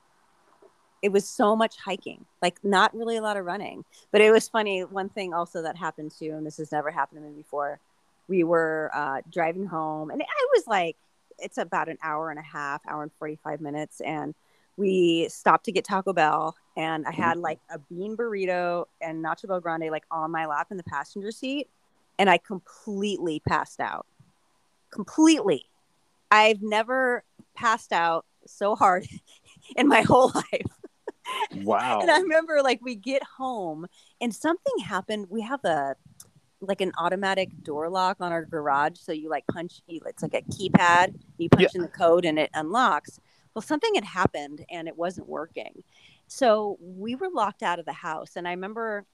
[1.03, 3.85] It was so much hiking, like not really a lot of running.
[4.11, 7.21] But it was funny one thing also that happened too and this has never happened
[7.21, 7.79] to me before.
[8.27, 10.97] We were uh, driving home and I was like
[11.39, 14.01] it's about an hour and a half, hour and 45 minutes.
[14.01, 14.35] And
[14.81, 17.43] we stopped to get Taco Bell, and I had mm-hmm.
[17.43, 21.69] like a bean burrito and Nacho BellGrande like on my lap in the passenger seat,
[22.19, 24.07] and I completely passed out.
[24.91, 25.67] Completely.
[26.31, 27.23] I've never
[27.55, 29.07] passed out so hard
[29.77, 30.67] in my whole life.
[31.57, 32.01] Wow.
[32.01, 33.87] And I remember like we get home
[34.21, 35.27] and something happened.
[35.29, 35.95] We have a
[36.63, 38.99] like an automatic door lock on our garage.
[38.99, 41.15] So you like punch, it's like a keypad.
[41.39, 41.79] You punch Yeah.
[41.79, 43.21] in the code and it unlocks.
[43.55, 45.83] Well, something had happened and it wasn't working.
[46.29, 48.37] So we were locked out of the house.
[48.37, 49.07] And I remember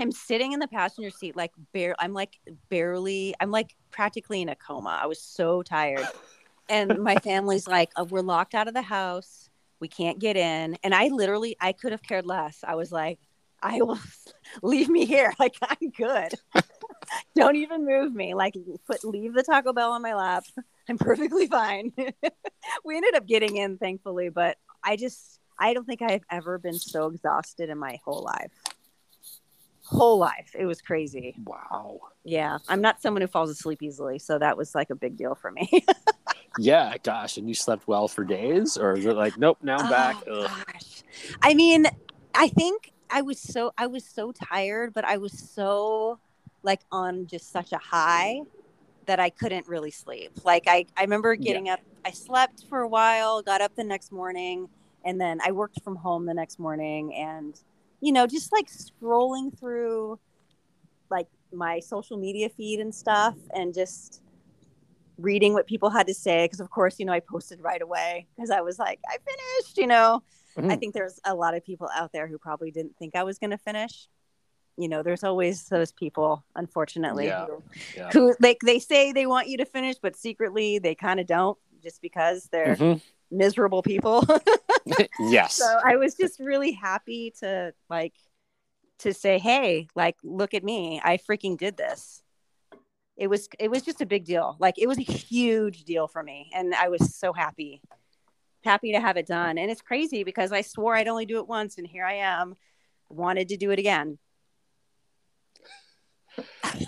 [0.00, 1.94] I'm sitting in the passenger seat, like bare.
[1.98, 3.34] I'm like barely.
[3.38, 4.98] I'm like practically in a coma.
[5.00, 6.06] I was so tired,
[6.70, 9.50] and my family's like, "Uh, "We're locked out of the house.
[9.78, 12.64] We can't get in." And I literally, I could have cared less.
[12.66, 13.18] I was like,
[13.62, 13.98] "I will
[14.62, 15.34] leave me here.
[15.38, 16.32] Like I'm good.
[17.36, 18.32] Don't even move me.
[18.32, 18.56] Like
[18.86, 20.44] put leave the Taco Bell on my lap.
[20.90, 21.92] I'm perfectly fine."
[22.84, 26.78] we ended up getting in, thankfully, but I just, I don't think I've ever been
[26.78, 28.52] so exhausted in my whole life
[29.90, 30.54] whole life.
[30.56, 31.34] It was crazy.
[31.44, 32.00] Wow.
[32.24, 32.58] Yeah.
[32.68, 34.20] I'm not someone who falls asleep easily.
[34.20, 35.68] So that was like a big deal for me.
[36.58, 37.36] Yeah, gosh.
[37.36, 38.76] And you slept well for days?
[38.76, 40.16] Or is it like, nope, now I'm back?
[40.26, 40.50] Oh, Ugh.
[40.72, 41.04] gosh.
[41.42, 41.86] I mean,
[42.34, 46.18] I think I was so, I was so tired, but I was so
[46.62, 48.40] like on just such a high
[49.10, 50.30] that I couldn't really sleep.
[50.44, 51.42] Like I, I remember Yeah.
[51.42, 54.68] getting up, I slept for a while, got up the next morning,
[55.04, 57.60] and then I worked from home the next morning and,
[58.00, 60.20] you know, just like scrolling through
[61.10, 64.22] like my social media feed and stuff and just
[65.18, 66.46] reading what people had to say.
[66.46, 69.76] Cause of course, you know, I posted right away because I was like, I finished,
[69.76, 70.22] you know.
[70.56, 70.78] I Mhm.
[70.78, 73.50] think there's a lot of people out there who probably didn't think I was going
[73.50, 74.06] to finish.
[74.80, 77.44] You know, there's always those people, unfortunately, Yeah.
[77.44, 77.62] who,
[77.94, 78.10] Yeah.
[78.12, 81.58] who like they say they want you to finish, but secretly they kind of don't,
[81.82, 83.02] just because they're Mhm.
[83.30, 84.24] miserable people.
[85.20, 85.54] yes.
[85.56, 88.14] so I was just really happy to like
[89.00, 92.22] to say, hey, like look at me, I freaking did this.
[93.18, 94.56] It was it was just a big deal.
[94.58, 97.82] Like it was a huge deal for me, and I was so happy,
[98.64, 99.58] happy to have it done.
[99.58, 102.54] And it's crazy because I swore I'd only do it once, and here I am,
[103.10, 104.16] wanted to do it again.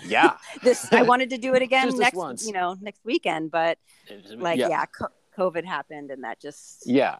[0.05, 0.37] Yeah.
[0.63, 2.45] This I wanted to do it again Just next, once.
[2.47, 3.77] you know, next weekend, but
[4.35, 4.69] like yeah.
[4.69, 7.17] yeah, co- COVID happened, and that just Yeah.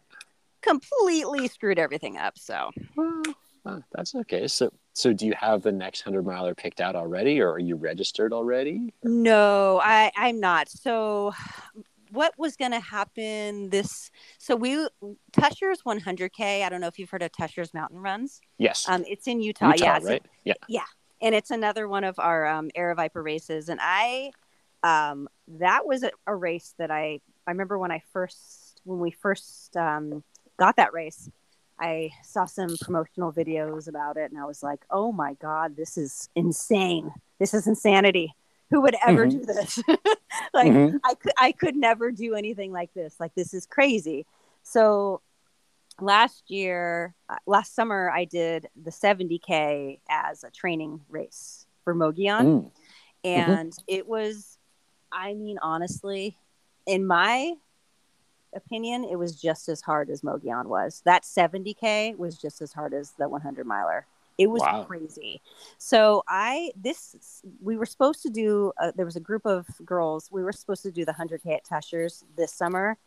[0.62, 2.38] completely screwed everything up.
[2.38, 3.22] So Well,
[3.66, 4.46] uh, that's okay.
[4.48, 7.76] So, so do you have the next hundred miler picked out already, or are you
[7.76, 8.92] registered already?
[9.02, 10.68] No, I I'm not.
[10.68, 11.32] So
[12.10, 14.86] what was going to happen this so we
[15.32, 18.86] Tushar's 100k I don't know if you've heard of Tushar's mountain runs Yes.
[18.88, 20.22] um it's in Utah, Utah, yeah it's- right?
[20.68, 20.84] Yeah.
[21.24, 24.30] And it's another one of our um Aravaipa races and I
[24.84, 29.10] um that was a, a race that I I remember when I first when we
[29.10, 30.22] first um
[30.58, 31.30] got that race
[31.80, 35.96] I saw some promotional videos about it and I was like, "Oh my god, this
[35.98, 37.10] is insane.
[37.40, 38.32] This is insanity.
[38.70, 39.30] Who would ever Mhm.
[39.32, 39.82] do this?"
[40.54, 41.00] like Mhm.
[41.04, 43.18] I could I could never do anything like this.
[43.18, 44.24] Like this is crazy.
[44.62, 45.20] So
[46.00, 52.46] last year, uh, last summer, I did the 70k as a training race for Mogollon,
[52.46, 52.70] Mm.
[53.24, 54.58] and it was,
[55.12, 56.36] I mean, honestly,
[56.86, 57.54] in my
[58.54, 61.02] opinion, it was just as hard as Mogollon was.
[61.04, 64.06] That 70k was just as hard as the 100 miler.
[64.36, 64.84] It was Wow.
[64.84, 65.40] crazy.
[65.78, 68.72] So I this we were supposed to do.
[68.80, 70.28] Uh, there was a group of girls.
[70.32, 72.98] We were supposed to do the 100k at Tushars this summer,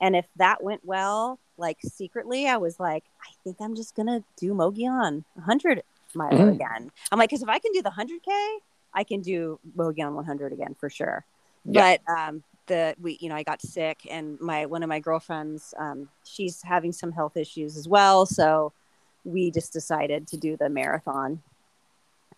[0.00, 4.22] and if that went well, like secretly, I was like, I think I'm just gonna
[4.36, 5.82] do Mogollon 100
[6.14, 6.54] miler Mhm.
[6.54, 6.90] again.
[7.10, 8.58] I'm like, because if I can do the 100k,
[8.94, 11.24] I can do Mogollon 100 again for sure.
[11.64, 11.96] Yeah.
[12.06, 15.74] But um, the we you know I got sick, and my one of my girlfriends,
[15.78, 18.72] um, she's having some health issues as well, so
[19.24, 21.42] we just decided to do the marathon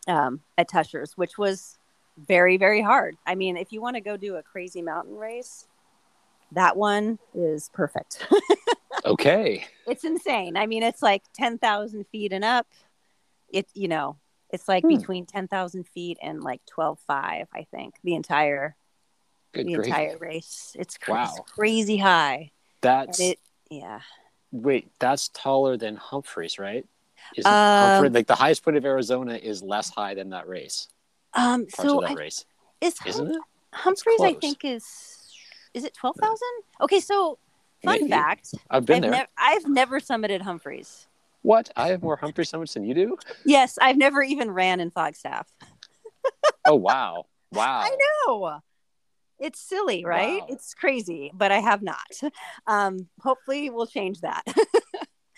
[0.06, 1.78] um, at Tushars, which was
[2.16, 3.16] very very hard.
[3.26, 5.67] I mean, if you want to go do a crazy mountain race,
[6.52, 8.26] that one is perfect.
[9.04, 9.64] Okay.
[9.86, 10.56] it's insane.
[10.56, 12.66] I mean, it's like ten thousand feet and up.
[13.48, 14.16] It you know,
[14.50, 14.96] it's like Hmm.
[14.96, 17.46] between ten thousand feet and like twelve five.
[17.54, 18.76] I think the entire
[19.52, 19.86] Good the grief.
[19.86, 20.74] entire race.
[20.78, 21.22] It's, cra- Wow.
[21.24, 22.50] it's crazy high.
[22.80, 23.38] That's it
[23.70, 24.00] yeah.
[24.50, 24.90] wait.
[24.98, 26.84] That's taller than Humphreys, right?
[27.36, 30.88] Is Um, Humphrey like the highest point of Arizona is less high than that race?
[31.34, 31.66] Um.
[31.70, 32.44] So that I, race,
[32.80, 33.32] is Hum-
[33.72, 34.20] Humphreys?
[34.22, 34.84] I think is
[35.78, 36.48] is it twelve thousand?
[36.80, 37.00] Okay.
[37.00, 37.38] So
[37.82, 38.10] fun Maybe.
[38.10, 39.28] fact: I've been I've, there.
[39.38, 41.06] I've never summited Humphreys.
[41.42, 41.70] What?
[41.76, 43.16] I have more Humphrey summits than you do.
[43.44, 45.48] Yes, I've never even ran in Flagstaff.
[46.66, 47.26] Oh wow!
[47.52, 47.80] Wow.
[47.84, 48.60] I know.
[49.38, 50.40] It's silly, right?
[50.40, 50.46] Wow.
[50.50, 52.10] It's crazy, but I have not.
[52.66, 54.42] Um, hopefully, we'll change that.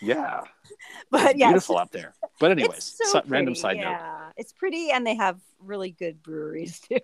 [0.01, 0.43] Yeah,
[1.11, 2.15] but yeah, beautiful just- up there.
[2.39, 3.83] But anyways, it's so random side note.
[3.83, 6.99] Yeah, it's pretty, and they have really good breweries too.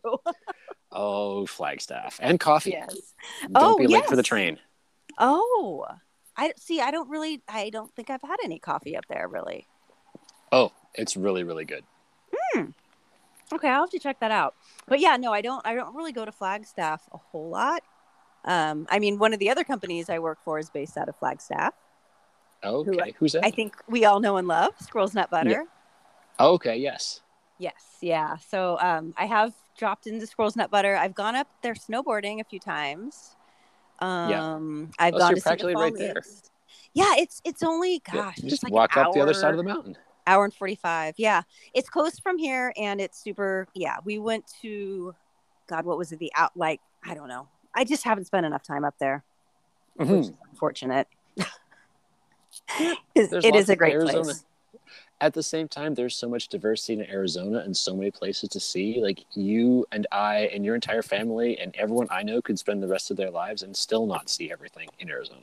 [0.93, 2.71] Oh, Flagstaff and coffee.
[2.71, 3.15] yes.
[3.43, 4.59] Don't Oh, be late for the train.
[5.19, 5.87] Oh,
[6.37, 6.81] I see.
[6.81, 7.43] I don't really.
[7.49, 9.29] I don't think I've had any coffee up there.
[9.29, 9.67] Really.
[10.53, 11.85] Oh, it's really really good.
[13.53, 14.55] Okay, I'll have to check that out.
[14.89, 15.65] But yeah, no, I don't.
[15.67, 17.83] I don't really go to Flagstaff a whole lot.
[18.45, 21.17] Um, I mean, one of the other companies I work for is based out of
[21.17, 21.75] Flagstaff.
[22.65, 23.45] Okay, who's that?
[23.45, 25.65] I think we all know and love Squirrel's Nut Butter.
[26.41, 27.21] okay, yes.
[27.59, 28.37] Yes, yeah.
[28.37, 30.97] So um, I have dropped into Squirrel's Nut Butter.
[30.97, 33.37] I've gone up there snowboarding a few times.
[34.01, 36.23] Um, I've Oh, so gone you're to see the practically right there.
[36.93, 39.57] Yeah, it's it's only Yeah, gosh, just just like walk up the other side of
[39.57, 39.97] the mountain.
[40.27, 41.43] hour and 45 yeah
[41.73, 45.15] it's close from here and it's super yeah we went to
[45.69, 48.65] god what was it the out like i don't know i just haven't spent enough
[48.65, 49.23] time up there
[49.95, 50.21] which Mhm.
[50.21, 51.07] is unfortunate
[53.15, 54.25] it lots a great Arizona.
[54.25, 54.45] place
[55.21, 58.61] At the same time, there's so much diversity in Arizona and so many places to
[58.61, 59.01] see.
[59.01, 62.89] Like you and I and your entire family and everyone I know could spend the
[62.89, 65.41] rest of their lives and still not see everything in Arizona.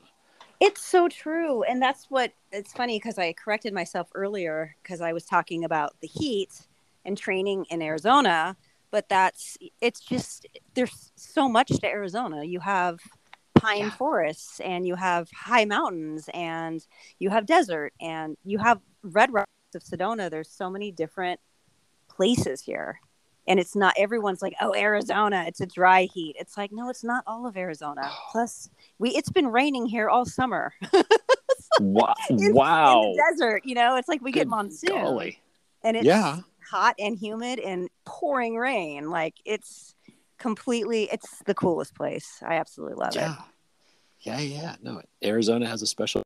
[0.59, 5.11] it's so true and that's what it's funny because i corrected myself earlier because i
[5.11, 6.67] was talking about the heat
[7.05, 8.55] and training in arizona
[8.91, 10.45] but that's it's just
[10.75, 12.99] there's so much to arizona you have
[13.63, 13.89] pine Yeah.
[13.91, 16.85] forests and you have high mountains and
[17.19, 21.39] you have desert and you have red rocks of sedona there's so many different
[22.09, 22.99] places here
[23.47, 27.03] and it's not everyone's like oh arizona it's a dry heat it's like no it's
[27.03, 30.73] not all of arizona plus we it's been raining here all summer
[31.79, 32.13] Wow!
[32.29, 33.01] in, wow!
[33.03, 35.39] in the desert you know it's like we get Good monsoon golly.
[35.83, 36.41] and it's Yeah.
[36.69, 39.95] hot and humid and pouring rain like it's
[40.37, 43.35] completely it's the coolest place i absolutely love Yeah.
[44.23, 44.75] Yeah, yeah.
[44.81, 46.23] No, Arizona has a special.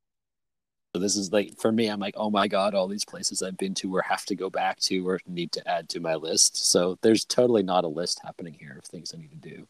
[0.95, 1.87] So this is like for me.
[1.87, 4.49] I'm like, oh my god, all these places I've been to or have to go
[4.49, 6.71] back to or need to add to my list.
[6.71, 9.67] So there's totally not a list happening here of things I need to do.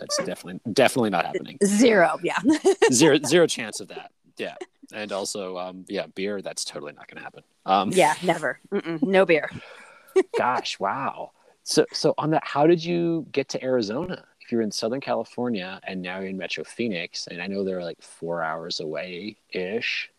[0.00, 1.58] That's definitely definitely not happening.
[1.64, 2.38] zero yeah
[2.92, 4.10] Zero zero chance of that.
[4.36, 4.54] Yeah,
[4.92, 6.42] and also, um, yeah, beer.
[6.42, 7.42] That's totally not going to happen.
[7.66, 9.50] Um, yeah never Mm-mm, no beer
[10.38, 11.32] gosh, wow.
[11.62, 14.24] So so on that, how did you get to Arizona?
[14.44, 17.82] If you're in Southern California and now you're in Metro Phoenix, and I know they're
[17.82, 20.10] like four hours away ish.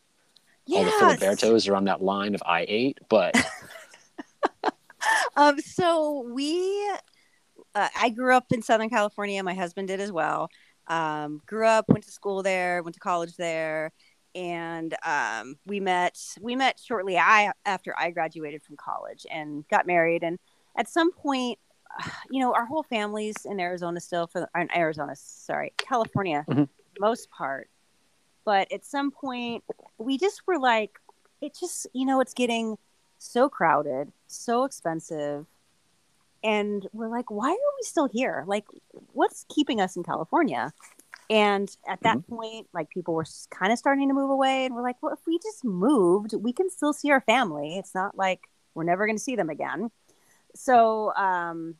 [0.73, 1.19] All the Yes.
[1.19, 3.35] Filibertos are on that line of I eight, but
[5.35, 6.89] Um, so we,
[7.75, 9.43] uh, I grew up in Southern California.
[9.43, 10.49] My husband did as well.
[10.87, 13.91] Um, grew up, went to school there, went to college there,
[14.33, 16.17] and um, we met.
[16.39, 20.23] We met shortly I, after I graduated from college and got married.
[20.23, 20.39] And
[20.77, 21.59] at some point,
[22.29, 26.69] you know, our whole family's in Arizona still for the, in Arizona, sorry, California, Mhm.
[26.99, 27.69] most part.
[28.43, 29.63] But at some point,
[29.97, 30.99] we just were like,
[31.41, 32.77] it just, you know, it's getting
[33.17, 35.45] so crowded, so expensive.
[36.43, 38.43] And we're like, why are we still here?
[38.47, 38.65] Like,
[39.13, 40.73] what's keeping us in California?
[41.27, 44.65] And at that point, like people were kind of starting to move away.
[44.65, 47.77] And we're like, well, if we just moved, we can still see our family.
[47.79, 49.89] It's not like we're never going to see them again.
[50.53, 51.75] So, um,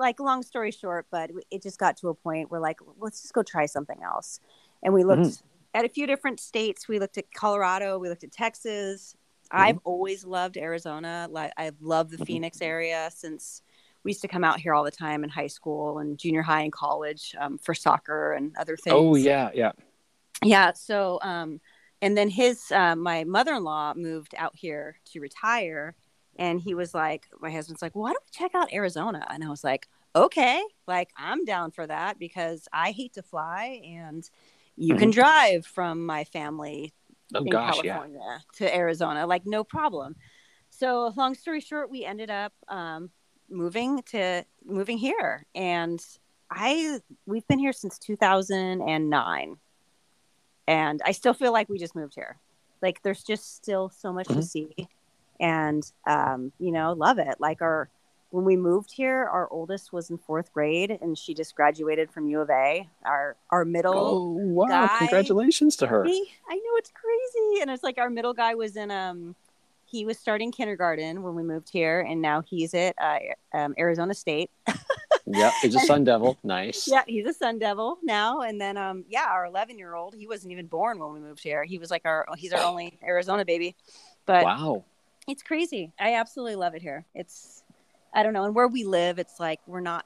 [0.00, 3.32] like, long story short, but it just got to a point where, like, let's just
[3.34, 4.40] go try something else.
[4.82, 5.42] And we looked
[5.74, 6.88] at a few different states.
[6.88, 9.14] We looked at Colorado, we looked at Texas.
[9.52, 11.26] I've always loved Arizona.
[11.30, 12.26] Like I love the Mhm.
[12.26, 13.62] Phoenix area since
[14.04, 16.62] we used to come out here all the time in high school and junior high
[16.62, 18.94] and college um, for soccer and other things.
[18.94, 19.72] oh yeah, yeah.
[20.44, 20.72] yeah.
[20.72, 21.60] So, um,
[22.00, 25.96] and then his uh, my mother in law moved out here to retire,
[26.36, 29.26] and he was like, my husband's like, why don't we check out Arizona?
[29.30, 33.80] And I was like, okay, like I'm down for that because I hate to fly
[33.84, 34.28] and
[34.76, 36.92] you can drive from my family
[37.34, 37.92] Oh in gosh, yeah.
[37.94, 40.16] California to Arizona, like no problem.
[40.70, 43.10] So long story short, we ended up um,
[43.48, 46.04] moving to moving here, and
[46.50, 49.56] I we've been here since 2009,
[50.66, 52.38] and I still feel like we just moved here.
[52.82, 54.44] Like there's just still so much to Mhm.
[54.44, 54.88] see,
[55.40, 57.36] and um, you know, love it.
[57.40, 57.88] Like our
[58.30, 62.28] when we moved here, our oldest was in fourth grade, and she just graduated from
[62.28, 62.88] U of A.
[63.04, 64.68] Our our middle Oh wow!
[64.68, 66.06] guy- Congratulations to her.
[66.06, 69.34] I know it's crazy, and it's like our middle guy was in um,
[69.86, 73.18] he was starting kindergarten when we moved here, and now he's at uh,
[73.52, 74.50] um, Arizona State.
[75.26, 76.38] Yep, he's a Sun Devil.
[76.44, 76.88] Nice.
[76.88, 80.26] Yeah, he's a Sun Devil now, and then um, yeah, our 11 year old, he
[80.26, 81.62] wasn't even born when we moved here.
[81.62, 83.76] He was like our he's our only Arizona baby,
[84.26, 84.84] but Wow.
[85.30, 85.92] It's crazy.
[85.98, 87.06] I absolutely love it here.
[87.14, 87.62] It's
[88.14, 90.04] I don't know, and where we live, it's like we're not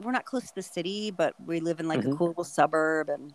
[0.00, 2.12] we're not close to the city, but we live in like Mhm.
[2.12, 3.34] a cool little suburb, and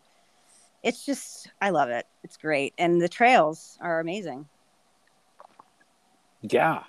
[0.83, 2.05] it's just I love it.
[2.23, 4.47] It's great, and the trails are amazing.
[6.41, 6.83] Yeah.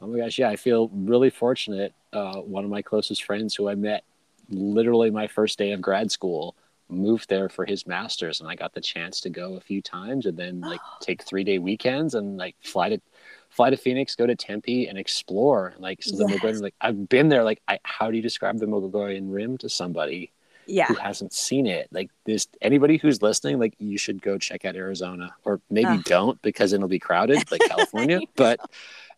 [0.00, 1.94] Oh my gosh, yeah, I feel really fortunate.
[2.12, 4.04] Uh, one of my closest friends who I met
[4.50, 6.56] literally my first day of grad school
[6.88, 10.26] moved there for his masters and I got the chance to go a few times
[10.26, 13.00] and then like take 3-day weekends and like fly to
[13.52, 16.40] fly to Phoenix, go to Tempe and explore like so yes.
[16.40, 19.68] the like I've been there like I, how do you describe the Mogollon Rim to
[19.68, 20.32] somebody
[20.66, 20.86] yeah.
[20.86, 21.88] who hasn't seen it.
[21.92, 26.40] Like this, anybody who's listening, like you should go check out Arizona, or maybe don't
[26.42, 28.20] because it'll be crowded, like California.
[28.36, 28.60] but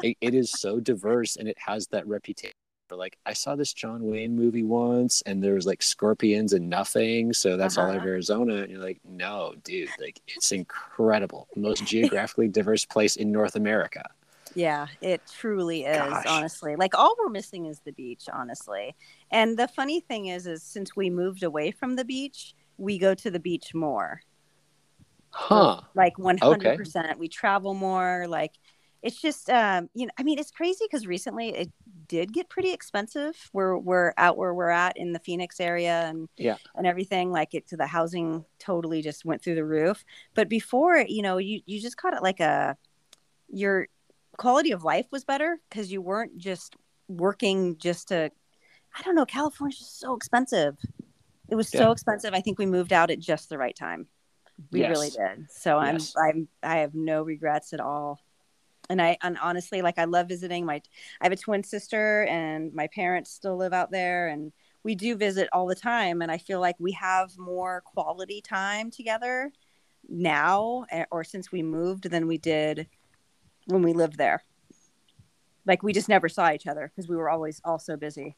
[0.02, 2.54] it, it is so diverse, and it has that reputation.
[2.88, 6.68] For like, I saw this John Wayne movie once, and there was like scorpions and
[6.68, 7.88] nothing, so that's uh-huh.
[7.88, 8.56] all of Arizona.
[8.56, 14.04] And you're like, no, dude, like it's incredible, most geographically diverse place in North America.
[14.54, 16.24] Yeah, it truly is, Gosh.
[16.26, 16.76] honestly.
[16.76, 18.94] Like all we're missing is the beach, honestly.
[19.30, 23.14] And the funny thing is is since we moved away from the beach, we go
[23.14, 24.20] to the beach more.
[25.30, 25.80] Huh.
[25.80, 26.96] So, like 100%.
[26.96, 27.14] Okay.
[27.18, 28.52] We travel more like
[29.02, 31.70] it's just um you know I mean it's crazy cuz recently it
[32.08, 33.50] did get pretty expensive.
[33.52, 37.54] We're we're out where we're at in the Phoenix area and yeah and everything like
[37.54, 40.04] it to the housing totally just went through the roof.
[40.34, 42.76] But before, you know, you you just caught it like a
[43.48, 43.88] your
[44.36, 46.76] quality of life was better because you weren't just
[47.08, 48.30] working just to
[48.96, 50.76] I don't know, California's just so expensive.
[51.48, 51.80] It was yeah.
[51.80, 52.32] so expensive.
[52.32, 54.06] I think we moved out at just the right time.
[54.70, 54.90] We yes.
[54.90, 55.50] really did.
[55.50, 56.14] So yes.
[56.16, 58.20] I'm I'm I have no regrets at all.
[58.88, 60.80] And I and honestly like I love visiting my
[61.20, 65.16] I have a twin sister and my parents still live out there and we do
[65.16, 69.50] visit all the time and I feel like we have more quality time together
[70.08, 72.86] now eh, or since we moved than we did
[73.66, 74.42] when we lived there.
[75.66, 78.36] Like we just never saw each other because we were always all so busy.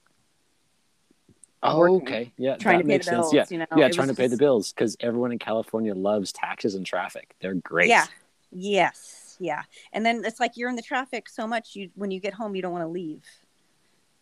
[1.63, 2.33] Oh, working, okay.
[2.37, 3.33] Yeah, trying to pay the bills.
[3.33, 3.67] Yeah, you know?
[3.77, 7.35] yeah, trying to pay the bills because everyone in California loves taxes and traffic.
[7.41, 7.89] They're great.
[7.89, 8.07] Yeah.
[8.53, 9.37] Yes.
[9.41, 9.63] Yeah.
[9.93, 12.55] And then it's like you're in the traffic so much you when you get home
[12.55, 13.25] you don't want to leave.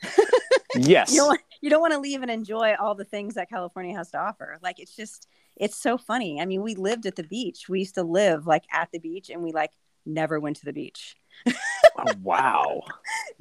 [0.76, 1.12] yes.
[1.12, 3.96] You don't, want, you don't want to leave and enjoy all the things that California
[3.96, 4.58] has to offer.
[4.62, 6.40] Like it's just it's so funny.
[6.40, 7.68] I mean, we lived at the beach.
[7.68, 9.70] We used to live like at the beach and we like
[10.06, 11.16] never went to the beach.
[11.46, 12.82] oh, wow.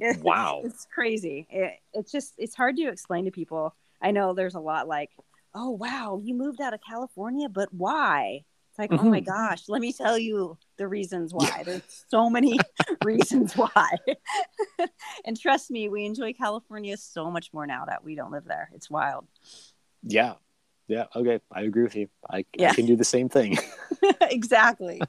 [0.20, 0.62] wow.
[0.64, 1.46] It's crazy.
[1.50, 3.74] It, it's just, it's hard to explain to people.
[4.00, 5.10] I know there's a lot like,
[5.54, 8.44] oh, wow, you moved out of California, but why?
[8.70, 9.06] It's like, mm-hmm.
[9.06, 9.30] oh my mm-hmm.
[9.30, 11.62] gosh, let me tell you the reasons why.
[11.64, 12.58] There's so many
[13.04, 13.90] reasons why.
[15.24, 18.70] and trust me, we enjoy California so much more now that we don't live there.
[18.74, 19.26] It's wild.
[20.02, 20.34] Yeah.
[20.88, 21.04] Yeah.
[21.14, 21.40] Okay.
[21.52, 22.08] I agree with you.
[22.28, 22.70] I, yeah.
[22.70, 23.58] I can do the same thing.
[24.22, 25.00] exactly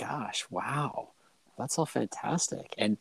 [0.00, 1.10] gosh, wow,
[1.58, 2.74] that's all fantastic.
[2.78, 2.96] And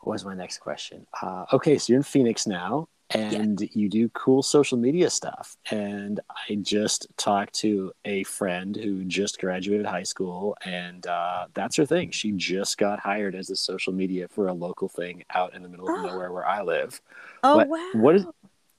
[0.00, 1.06] what was my next question?
[1.20, 3.68] Uh, okay, so you're in Phoenix now, and yeah.
[3.72, 5.56] you do cool social media stuff.
[5.70, 11.76] And I just talked to a friend who just graduated high school, and uh, that's
[11.76, 12.10] her thing.
[12.10, 15.68] She just got hired as a social media for a local thing out in the
[15.68, 16.06] middle of oh.
[16.06, 17.00] nowhere where I live.
[17.42, 17.90] Oh wow!
[17.94, 18.26] What is?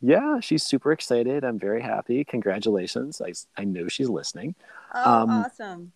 [0.01, 1.43] Yeah, she's super excited.
[1.43, 2.23] I'm very happy.
[2.23, 3.21] Congratulations!
[3.21, 4.55] I I know she's listening.
[4.95, 5.91] Oh, um, awesome!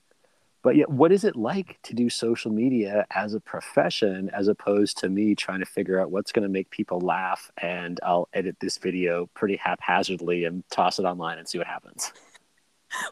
[0.64, 4.98] But yet what is it like to do social media as a profession as opposed
[4.98, 8.56] to me trying to figure out what's going to make people laugh and i'll edit
[8.60, 12.12] this video pretty haphazardly and toss it online and see what happens?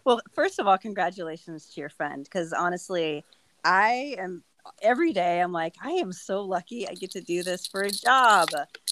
[0.03, 3.23] Well first of all congratulations to your friend because honestly
[3.63, 4.43] i am
[4.83, 7.89] every day i'm like i am so lucky i get to do this for a
[7.89, 8.49] job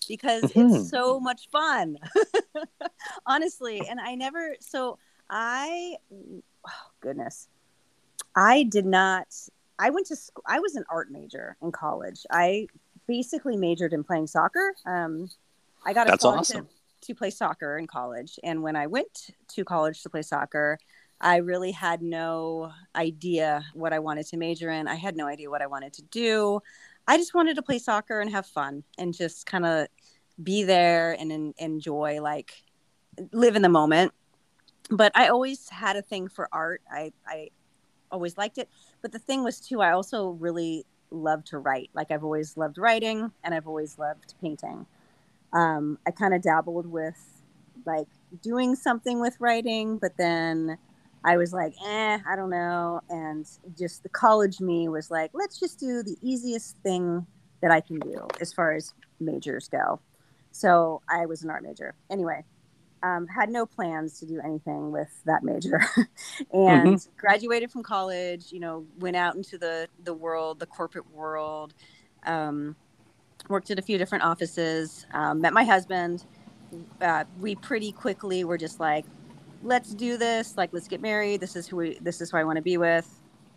[0.07, 0.75] because mm-hmm.
[0.75, 1.95] it's so much fun.
[3.27, 4.97] Honestly and i never so
[5.29, 7.47] i oh, goodness
[8.35, 9.27] I did not.
[9.77, 10.43] I went to school.
[10.45, 12.25] I was an art major in college.
[12.29, 12.67] I
[13.07, 14.73] basically majored in playing soccer.
[14.85, 15.29] Um,
[15.85, 16.67] I got a That's awesome.
[17.01, 20.77] to play soccer in college, and when I went to college to play soccer,
[21.21, 24.87] I really had no idea what I wanted to major in.
[24.87, 26.61] I had no idea what I wanted to do.
[27.07, 29.87] I just wanted to play soccer and have fun and just kind of
[30.41, 32.63] be there and en- enjoy, like,
[33.31, 34.13] live in the moment.
[34.89, 36.81] But I always had a thing for art.
[36.89, 37.49] I, I
[38.11, 38.69] always liked it.
[39.01, 41.89] But the thing was too, I also really love to write.
[41.93, 44.85] Like I've always loved writing and I've always loved painting.
[45.53, 47.17] Um, I kind of dabbled with
[47.85, 48.07] like
[48.41, 50.77] doing something with writing, but then
[51.23, 53.01] I was like, eh, I don't know.
[53.09, 53.45] And
[53.77, 57.25] just the college me was like, let's just do the easiest thing
[57.61, 59.99] that I can do as far as majors go.
[60.51, 61.93] So I was an art major.
[62.09, 62.43] Anyway,
[63.03, 65.81] um, had no plans to do anything with that major
[66.53, 67.17] and mm-hmm.
[67.17, 71.73] graduated from college you know went out into the the world the corporate world
[72.25, 72.75] um,
[73.47, 76.25] worked at a few different offices um, met my husband
[77.01, 79.05] uh, we pretty quickly were just like
[79.63, 80.57] let's do this.
[80.57, 81.41] Like, let's get married.
[81.41, 81.99] This is who we.
[82.01, 83.07] This is who I want to be with,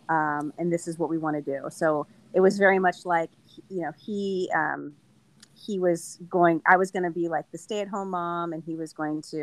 [0.09, 1.67] um, and this is what we want to do.
[1.69, 3.29] So it was very much like,
[3.69, 4.93] you know, he um,
[5.65, 6.61] he was going.
[6.67, 9.37] I was going to be like the stay-at-home mom, and he was going to,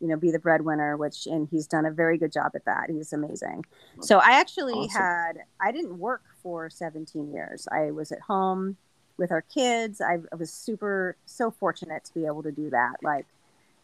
[0.00, 0.96] you know, be the breadwinner.
[0.96, 2.90] Which, and he's done a very good job at that.
[2.90, 3.64] He's amazing.
[4.00, 5.00] So I actually Awesome.
[5.02, 5.32] had.
[5.60, 7.66] I didn't work for 17 years.
[7.72, 8.76] I was at home
[9.18, 10.00] with our kids.
[10.00, 12.96] I, I was super so fortunate to be able to do that.
[13.02, 13.26] Like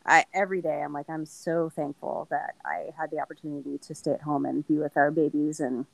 [0.07, 4.13] I every day I'm like I'm so thankful that I had the opportunity to stay
[4.13, 5.87] at home and be with our babies and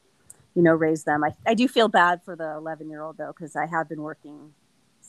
[0.55, 1.24] you know raise them.
[1.24, 4.03] I, I do feel bad for the 11 year old though because I have been
[4.03, 4.53] working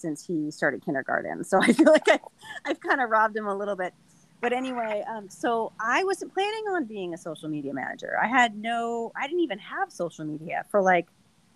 [0.02, 2.20] since he started kindergarten, so I feel like I,
[2.66, 3.94] I've kind of robbed him a little bit.
[4.42, 8.18] But anyway, um, so I wasn't planning on being a social media manager.
[8.22, 11.08] I had no, I didn't even have social media for like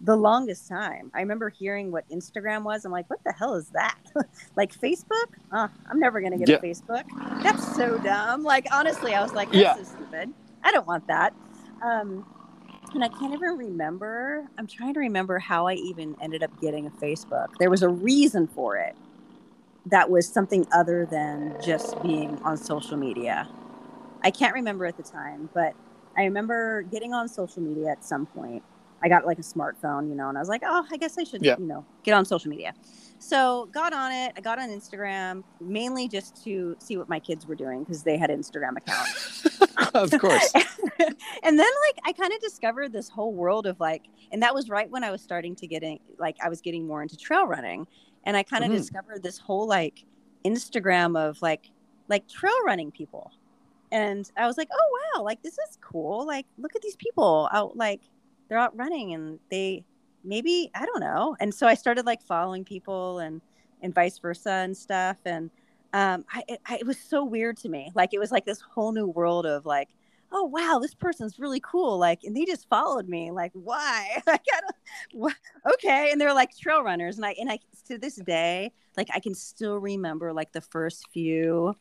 [0.02, 1.10] the longest time.
[1.16, 2.86] I remember hearing what Instagram was.
[2.86, 3.98] I'm like, what the hell is that?
[4.56, 5.30] like Facebook?
[5.52, 6.58] Uh, I'm never gonna get Yeah.
[6.58, 7.04] a Facebook.
[7.44, 8.44] That's so dumb.
[8.44, 9.76] Like honestly, I was like, that's Yeah.
[9.78, 10.32] so stupid.
[10.64, 11.34] I don't want that.
[11.84, 12.24] Um,
[12.96, 14.48] and I can't even remember.
[14.58, 17.50] I'm trying to remember how I even ended up getting a Facebook.
[17.60, 18.96] There was a reason for it.
[19.86, 23.48] That was something other than just being on social media.
[24.24, 25.76] I can't remember at the time, but
[26.18, 28.64] I remember getting on social media at some point.
[29.04, 31.24] I got like a smartphone, you know, and I was like, oh, I guess I
[31.26, 31.58] should, Yeah.
[31.60, 32.74] you know, get on social media.
[33.20, 34.34] So got on it.
[34.38, 38.18] I got on Instagram mainly just to see what my kids were doing because they
[38.18, 39.46] had Instagram accounts.
[39.94, 40.54] of course.
[41.44, 44.70] and then like I kind of discovered this whole world of like, and that was
[44.70, 47.48] right when I was starting to get in, like I was getting more into trail
[47.48, 47.88] running,
[48.26, 48.78] and I kind of Mhm.
[48.78, 50.04] discovered this whole like
[50.44, 51.70] Instagram of like
[52.08, 53.32] like trail running people,
[53.92, 56.26] and I was like, oh wow, like this is cool.
[56.28, 58.02] Like look at these people out like
[58.50, 59.84] they're out running and they
[60.26, 61.36] maybe I don't know.
[61.40, 63.42] And so I started like following people and
[63.82, 65.50] and vice versa and stuff and
[65.96, 67.90] um, I, it, I, it was so weird to me.
[67.96, 69.88] Like it was like this whole new world of like,
[70.34, 71.98] oh wow, this person's really cool.
[71.98, 73.32] Like, and they just followed me.
[73.32, 74.22] Like, why?
[74.28, 74.76] like, I don't,
[75.14, 75.36] what?
[75.74, 76.10] okay.
[76.12, 79.34] And they're like trail runners, and I and I to this day, like I can
[79.34, 81.74] still remember like the first few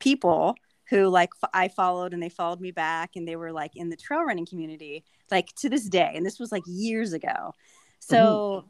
[0.00, 0.56] people
[0.88, 3.88] who like f- I followed and they followed me back, and they were like in
[3.88, 6.10] the trail running community, like to this day.
[6.16, 7.54] And this was like years ago.
[8.00, 8.64] So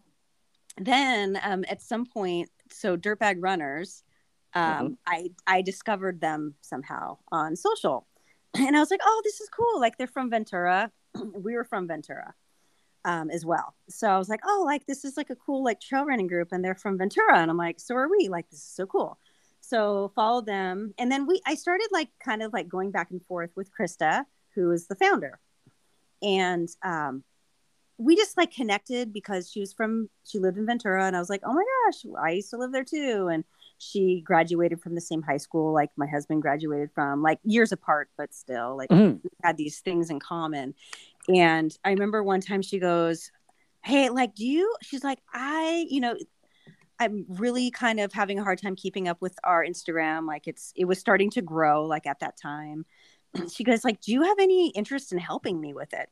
[0.76, 4.02] then um, at some point, so Dirtbag Runners
[4.54, 8.06] um, I I discovered them somehow on social,
[8.54, 9.80] and I was like, oh, this is cool.
[9.80, 10.90] Like they're from Ventura.
[11.34, 12.34] we were from Ventura
[13.04, 13.74] um, as well.
[13.88, 16.48] So I was like, oh, like this is like a cool like trail running group,
[16.52, 18.28] and they're from Ventura, and I'm like, so are we?
[18.28, 19.18] Like this is so cool.
[19.60, 23.24] So follow them, and then we I started like kind of like going back and
[23.26, 24.24] forth with Krista,
[24.54, 25.38] who is the founder,
[26.22, 27.22] and um,
[28.00, 31.30] we just like connected because she was from she lived in Ventura, and I was
[31.30, 33.44] like, oh my gosh, I used to live there too, and
[33.78, 38.10] she graduated from the same high school like my husband graduated from like years apart
[38.18, 39.20] but still like Mhm.
[39.22, 40.74] we had these things in common.
[41.28, 43.30] And i remember one time she goes
[43.82, 46.14] hey like do you she's like i you know
[46.98, 50.72] i'm really kind of having a hard time keeping up with our instagram like it's
[50.76, 52.84] it was starting to grow like at that time.
[53.54, 56.10] She goes like do you have any interest in helping me with it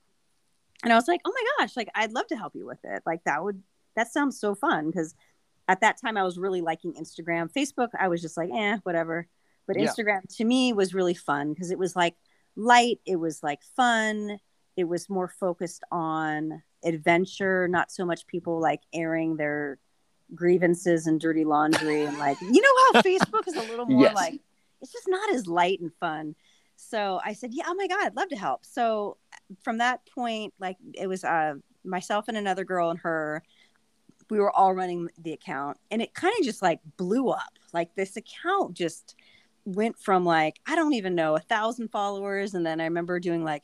[0.84, 3.02] and i was like oh my gosh like i'd love to help you with it
[3.06, 3.62] like that would
[3.96, 5.14] that sounds so fun because
[5.66, 7.52] at that time I was really liking Instagram.
[7.52, 9.26] Facebook, I was just like, eh, whatever.
[9.66, 9.84] But Yeah.
[9.86, 12.14] Instagram to me was really fun because it was like
[12.56, 14.38] light, it was like fun,
[14.78, 19.78] it was more focused on adventure, not so much people like airing their
[20.34, 24.14] grievances and dirty laundry and like you know how Facebook is a little more Yes.
[24.14, 24.40] like
[24.80, 26.34] it's just not as light and fun.
[26.76, 28.64] So I said, yeah, oh my god, I'd love to help.
[28.64, 29.16] So
[29.62, 33.42] from that point, like it was uh myself and another girl and her
[34.30, 37.58] we were all running the account and it kind of just like blew up.
[37.72, 39.14] Like this account just
[39.64, 43.44] went from like i don't even know a thousand followers and then i remember doing
[43.44, 43.62] like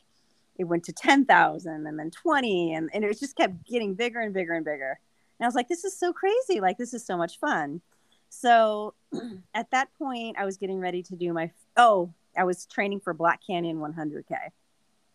[0.58, 4.32] it went to 10,000 and then 20 and, and it just kept getting bigger and
[4.32, 5.00] bigger and bigger.
[5.38, 6.60] And i was like this is so crazy.
[6.60, 7.80] Like this is so much fun.
[8.28, 8.94] So
[9.54, 13.14] at that point i was getting ready to do my oh i was training for
[13.14, 14.50] black canyon 100k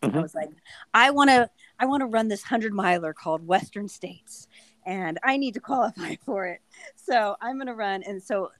[0.02, 0.22] I Mhm.
[0.22, 0.50] was like,
[0.94, 4.48] I want to, I want to run this hundred miler called Western States,
[4.86, 6.60] and I need to qualify for it.
[6.96, 8.02] So I'm going to run.
[8.04, 8.50] And so,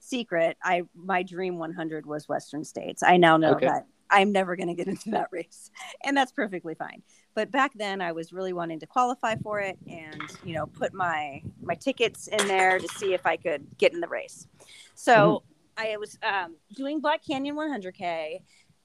[0.00, 3.02] secret, I my dream 100 was Western States.
[3.02, 3.66] I now know Okay.
[3.66, 5.70] that I'm never going to get into that race,
[6.04, 7.02] and that's perfectly fine.
[7.34, 10.94] But back then, I was really wanting to qualify for it, and you know, put
[10.94, 14.46] my my tickets in there to see if I could get in the race.
[14.94, 15.42] So.
[15.80, 18.40] I was um, doing Black Canyon 100K,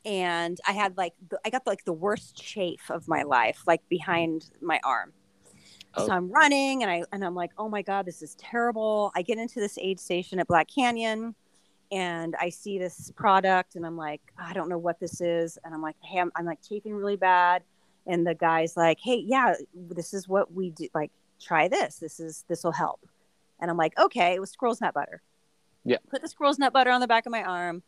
[0.06, 3.88] and I had like the, I got like the worst chafe of my life, like
[3.90, 5.14] behind my arm.
[5.96, 6.08] Oh.
[6.08, 9.12] So I'm running, and I and I'm like, oh my god, this is terrible.
[9.16, 11.36] I get into this aid station at Black Canyon,
[11.94, 15.60] and I see this product and I'm like, I don't know what this is.
[15.64, 17.62] And I'm like, hey, I'm, I'm like chafing really bad.
[18.08, 20.88] And the guy's like, hey, yeah, this is what we do.
[20.96, 21.98] Like, try this.
[21.98, 23.08] This is, this will help.
[23.62, 25.22] And I'm like, okay, it was squirrel's nut butter.
[25.86, 25.98] Yeah.
[26.10, 27.84] Put the squirrel's nut butter on the back of my arm.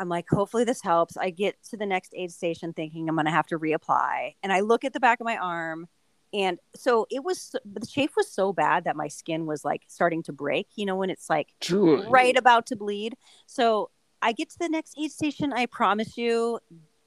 [0.00, 1.16] I'm like, hopefully this helps.
[1.18, 4.34] I get to the next aid station thinking I'm going to have to reapply.
[4.42, 5.88] And I look at the back of my arm
[6.32, 10.22] and so it was the chafe was so bad that my skin was like starting
[10.22, 12.08] to break you know when it's like True.
[12.08, 13.90] right about to bleed so
[14.22, 16.58] i get to the next aid station i promise you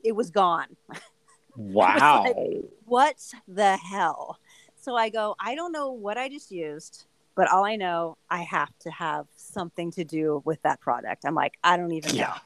[0.03, 0.75] it was gone
[1.55, 2.23] Wow.
[2.23, 3.15] like- what
[3.47, 4.39] the hell
[4.75, 8.41] so i go i don't know what i just used but all i know i
[8.41, 12.21] have to have something to do with that product i'm like i don't even know
[12.21, 12.37] yeah.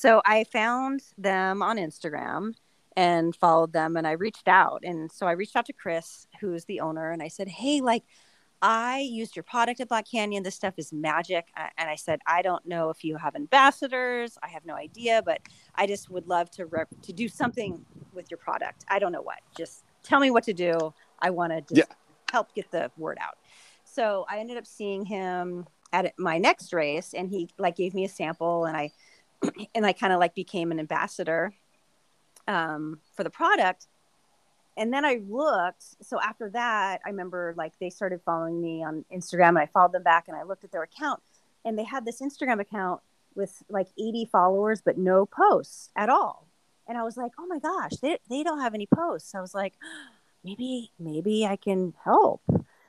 [0.00, 2.54] So I found them on Instagram
[2.96, 4.84] and followed them and I reached out.
[4.84, 8.04] And so I reached out to Chris, who's the owner, and I said, Hey, like,
[8.62, 10.44] I used your product at Black Canyon.
[10.44, 11.46] This stuff is magic.
[11.56, 14.38] And I said, I don't know if you have ambassadors.
[14.40, 15.40] I have no idea, but
[15.74, 18.84] I just would love to rep- to do something with your product.
[18.86, 19.40] I don't know what.
[19.56, 20.94] Just tell me what to do.
[21.18, 21.94] I want to just Yeah.
[22.30, 23.36] help get the word out.
[23.82, 28.04] So I ended up seeing him at my next race, and he like gave me
[28.04, 28.92] a sample, and I
[29.74, 31.52] and I kind of like became an ambassador
[32.46, 33.86] um, for the product.
[34.76, 35.84] And then I looked.
[36.02, 39.92] So after that, I remember like they started following me on Instagram, and I followed
[39.92, 41.20] them back, and I looked at their account,
[41.64, 43.00] and they had this Instagram account
[43.34, 46.48] with like 80 followers, but no posts at all.
[46.88, 49.34] And I was like, oh my gosh, they they don't have any posts.
[49.34, 49.74] I was like,
[50.44, 52.40] maybe maybe I can help.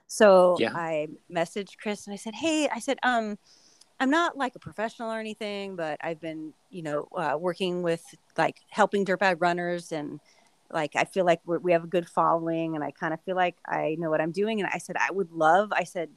[0.07, 0.71] So Yeah.
[0.73, 3.37] I messaged Chris and I said, hey, I said, um,
[3.99, 8.03] I'm not like a professional or anything, but I've been, you know, uh, working with
[8.37, 10.19] like helping dirtbag runners and
[10.71, 13.55] like I feel like we have a good following and I kind of feel like
[13.65, 14.61] I know what I'm doing.
[14.61, 16.09] And I said, I would love, I said,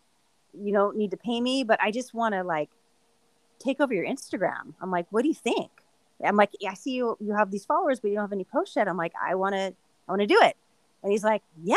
[0.53, 2.70] you don't need to pay me, but I just want to like
[3.59, 4.74] take over your Instagram.
[4.80, 5.70] I'm like, what do you think?
[6.24, 8.45] I'm like, yeah, I see you, you have these followers, but you don't have any
[8.45, 8.87] posts yet.
[8.87, 9.74] I'm like, I want to,
[10.09, 10.57] I want to do it.
[11.03, 11.76] And he's like, yeah,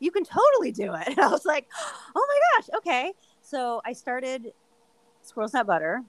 [0.00, 1.06] you can totally do it.
[1.08, 1.66] And I was like,
[2.14, 2.70] oh my gosh.
[2.78, 3.12] Okay.
[3.40, 4.52] So I started
[5.22, 6.02] Squirrel's Nut Butter.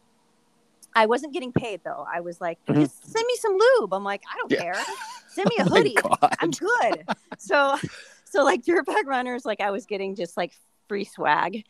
[0.94, 2.06] I wasn't getting paid though.
[2.12, 2.76] I was like, Mhm.
[2.82, 3.94] just send me some lube.
[3.94, 4.60] I'm like, I don't Yeah.
[4.60, 4.74] care.
[5.28, 5.98] Send me a Oh hoodie.
[6.40, 7.06] I'm good.
[7.38, 7.78] So,
[8.26, 10.52] so like dirtbag runners, like I was getting just like
[10.90, 11.64] free swag, and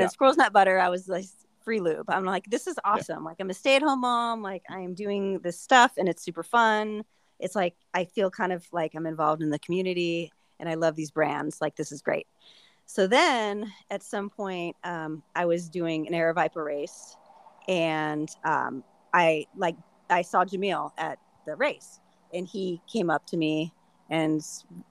[0.00, 0.06] Yeah.
[0.06, 1.26] then Squirrel's Nut Butter, I was like
[1.64, 2.08] free lube.
[2.08, 3.22] I'm like, this is awesome.
[3.22, 4.40] Like I'm a stay at home mom.
[4.42, 7.04] Like I am doing this stuff, and it's super fun.
[7.38, 10.96] It's like I feel kind of like I'm involved in the community, and I love
[10.96, 11.60] these brands.
[11.60, 12.26] Like this is great.
[12.86, 17.16] So then at some point, um, I was doing an Aravaipa race,
[17.66, 19.76] and um, I like
[20.10, 22.00] I saw Jamil at the race,
[22.32, 23.72] and he came up to me
[24.10, 24.40] and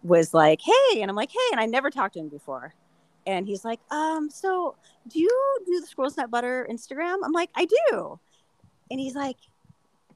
[0.01, 2.73] was like, "Hey," and I'm like, "Hey," and I never talked to him before,
[3.27, 4.75] and he's like, "Um, so
[5.07, 8.19] do you do the Squirrel's Nut Butter Instagram?" I'm like, "I do,"
[8.89, 9.37] and he's like,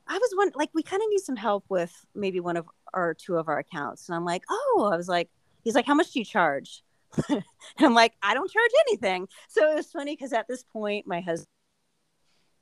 [0.07, 3.13] "I was one like we kind of need some help with maybe one of or
[3.13, 5.29] two of our accounts," and I'm like, "Oh," I was like,
[5.63, 6.83] "He's like, how much do you charge?"
[7.29, 7.43] And
[7.79, 11.21] I'm like, "I don't charge anything." So it was funny because at this point, my
[11.21, 11.47] husband,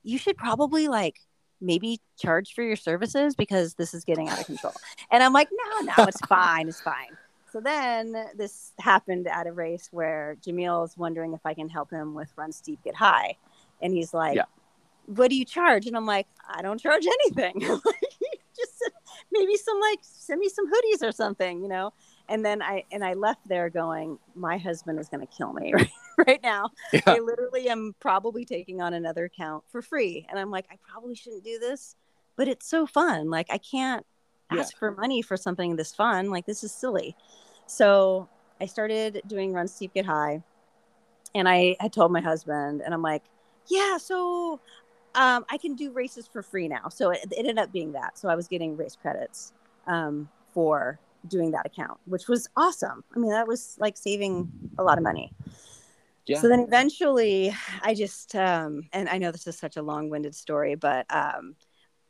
[0.03, 1.17] you should probably like
[1.61, 4.73] maybe charge for your services because this is getting out of control.
[5.11, 7.17] And I'm like, no, no, it's fine, it's fine.
[7.51, 11.89] So then this happened at a race where Jamil is wondering if I can help
[11.89, 13.37] him with Run Steep Get High.
[13.81, 14.45] And he's like, Yeah.
[15.07, 15.85] What do you charge?
[15.85, 17.59] And I'm like, I don't charge anything.
[18.57, 18.91] Just
[19.31, 21.93] maybe some like send me some hoodies or something, you know?
[22.27, 25.89] And then I and I left there going, My husband is gonna kill me right,
[26.27, 26.71] right now.
[26.91, 27.01] Yeah.
[27.07, 30.25] I literally am probably taking on another account for free.
[30.29, 31.95] And I'm like, I probably shouldn't do this,
[32.35, 33.29] but it's so fun.
[33.29, 34.05] Like I can't
[34.51, 34.61] Yeah.
[34.61, 36.29] ask for money for something this fun.
[36.29, 37.15] Like this is silly.
[37.67, 38.27] So
[38.61, 40.43] I started doing Run Steep Get High.
[41.33, 43.23] And I had told my husband, and I'm like,
[43.67, 44.61] yeah, so
[45.15, 46.87] um, I can do races for free now.
[46.87, 48.17] So it, it ended up being that.
[48.17, 49.51] So I was getting race credits
[49.85, 50.97] um, for
[51.29, 53.03] doing that account, which was awesome.
[53.15, 55.33] I mean, that was like saving a lot of money.
[56.25, 56.39] Yeah.
[56.39, 60.33] So then eventually I just, um, and I know this is such a long winded
[60.33, 61.55] story, but um,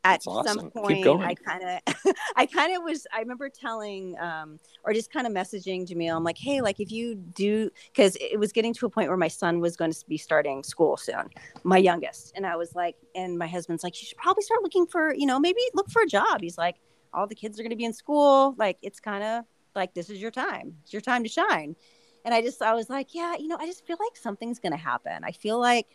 [0.05, 0.59] at awesome.
[0.59, 1.05] some point.
[1.05, 5.34] I kind of, I kind of was, I remember telling, um, or just kind of
[5.34, 8.89] messaging Jamil, I'm like, hey, like if you do, because it was getting to a
[8.89, 11.30] point where my son was going to be starting school soon,
[11.63, 12.34] my youngest.
[12.36, 15.26] And I was like, and my husband's like, you should probably start looking for, you
[15.26, 16.39] know, maybe look for a job.
[16.39, 16.76] He's like,
[17.16, 18.55] all the kids are going to be in school.
[18.57, 19.45] Like, it's kind of
[19.76, 20.76] like, this is your time.
[20.84, 21.76] It's your time to shine.
[22.24, 24.72] And I just, I was like, yeah, you know, I just feel like something's going
[24.72, 25.24] to happen.
[25.24, 25.88] I feel like,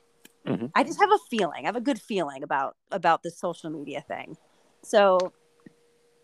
[0.46, 0.70] Mhm.
[0.74, 1.64] I just have a feeling.
[1.64, 4.38] I have a good feeling about about this social media thing.
[4.82, 5.32] So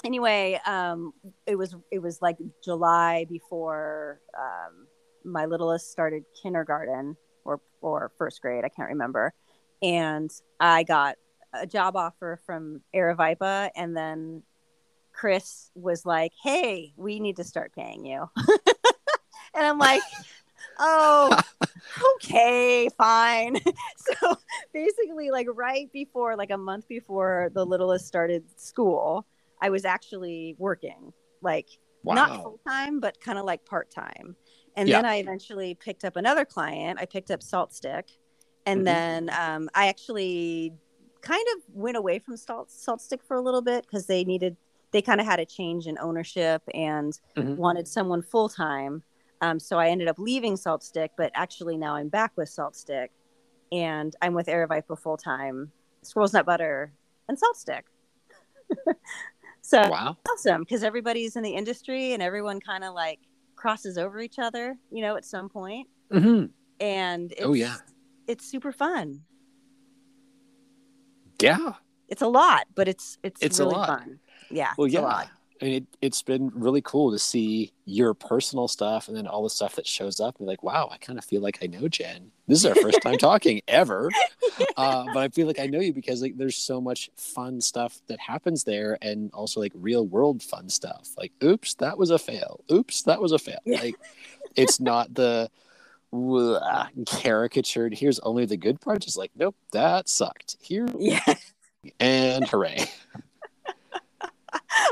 [0.05, 1.13] anyway, um,
[1.47, 4.87] it was it was like July before um,
[5.25, 8.65] my littlest started kindergarten or or first grade.
[8.65, 9.35] I can't remember.
[9.83, 11.17] And I got
[11.53, 14.43] a job offer from Aravaipa, and then
[15.17, 18.29] Chris was like, "Hey, we need to start paying you,"
[19.55, 20.03] and I'm like.
[20.79, 21.35] oh
[22.19, 23.57] okay fine
[24.21, 24.37] so
[24.75, 29.27] basically like right before like a month before the littlest started school
[29.63, 31.67] i was actually working like
[32.03, 32.15] Wow.
[32.15, 34.37] not full time but kind of like part time
[34.77, 34.97] and Yeah.
[34.97, 38.05] then i eventually picked up another client i picked up SaltStick
[38.67, 38.85] and Mhm.
[38.85, 40.75] then um, i actually
[41.23, 44.57] kind of went away from salt SaltStick for a little bit because they needed
[44.93, 47.57] they kind of had a change in ownership and Mhm.
[47.57, 49.03] wanted someone full time
[49.43, 53.09] um, so i ended up leaving SaltStick but actually now i'm back with SaltStick
[53.73, 55.71] and i'm with Aravaipa full time
[56.03, 56.93] squirrel's nut butter
[57.29, 57.83] and SaltStick
[59.61, 60.17] so Wow.
[60.31, 63.19] awesome because everybody's in the industry and everyone kind of like
[63.57, 65.89] crosses over each other, you know, at some point.
[66.11, 66.45] hmm
[66.79, 67.77] And it's, Oh, yeah.
[68.27, 69.23] it's super fun.
[71.41, 71.73] Yeah.
[72.09, 74.21] It's a lot, but it's it's, It's really fun.
[74.51, 75.01] Yeah, Well, yeah.
[75.01, 75.29] a lot.
[75.61, 79.43] I mean, it, it's been really cool to see your personal stuff and then all
[79.43, 80.37] the stuff that shows up.
[80.39, 82.31] And like, wow, I kind of feel like I know Jen.
[82.47, 84.11] This is our first time talking ever.
[84.79, 88.01] Uh, but I feel like I know you because like there's so much fun stuff
[88.09, 91.11] that happens there and also like real world fun stuff.
[91.19, 92.63] Like, oops, that was a fail.
[92.71, 93.59] Oops, that was a fail.
[93.67, 93.97] Like,
[94.55, 95.51] it's not the
[96.13, 99.01] uh, caricatured, here's only the good part.
[99.01, 100.57] Just like, nope, that sucked.
[100.61, 101.35] Here Yeah,
[102.01, 102.85] and hooray.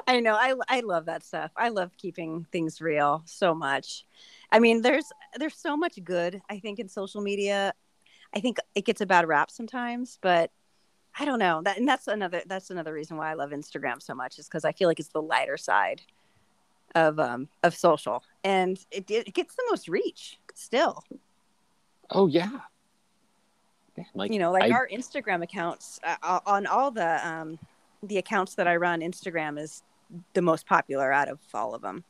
[0.06, 0.34] I know.
[0.34, 1.50] I I love that stuff.
[1.56, 4.04] I love keeping things real so much.
[4.52, 6.40] I mean, there's there's so much good.
[6.48, 7.74] I think in social media,
[8.34, 10.50] I think it gets a bad rap sometimes, but
[11.18, 11.62] I don't know.
[11.62, 14.64] That and that's another that's another reason why I love Instagram so much is because
[14.64, 16.02] I feel like it's the lighter side
[16.94, 21.02] of um of social, and it it gets the most reach still.
[22.10, 22.60] Oh, yeah.
[24.14, 27.58] Like, you know like I- our instagram accounts uh, on all the um
[28.08, 29.82] the accounts that i run instagram is
[30.34, 32.04] the most popular out of all of them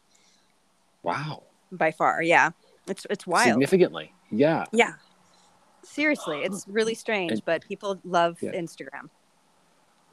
[1.03, 1.43] wow.
[1.73, 2.51] by far yeah
[2.87, 4.13] it's it's wild Significantly.
[4.31, 4.65] Yeah.
[4.73, 4.95] yeah
[5.83, 8.53] seriously it's really strange And- but people love Yeah.
[8.53, 9.09] instagram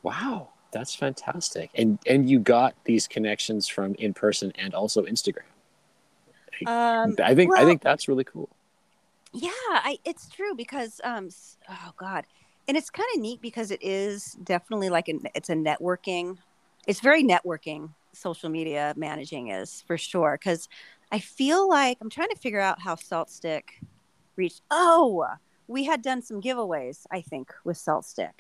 [0.04, 0.50] Wow.
[0.72, 1.70] That's fantastic.
[1.76, 5.44] And and you got these connections from in person and also Instagram.
[6.66, 8.50] um I think I think that's really cool.
[9.34, 11.30] yeah i it's true because um
[11.70, 12.26] oh god
[12.72, 16.38] and it's kind of neat because it is definitely like an it's a networking
[16.88, 20.40] it's very networking social media managing is for sure.
[20.42, 20.70] Because
[21.12, 23.64] i feel like i'm trying to figure out how SaltStick
[24.38, 25.26] reached oh
[25.68, 28.40] we had done some giveaways i think with SaltStick.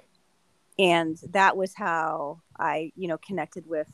[0.79, 3.91] And that was how i you know connected with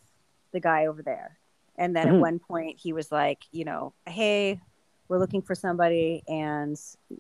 [0.52, 1.40] the guy over there.
[1.80, 2.14] And then Mhm.
[2.18, 4.62] at one point he was like you know hey
[5.08, 6.80] we're looking for somebody and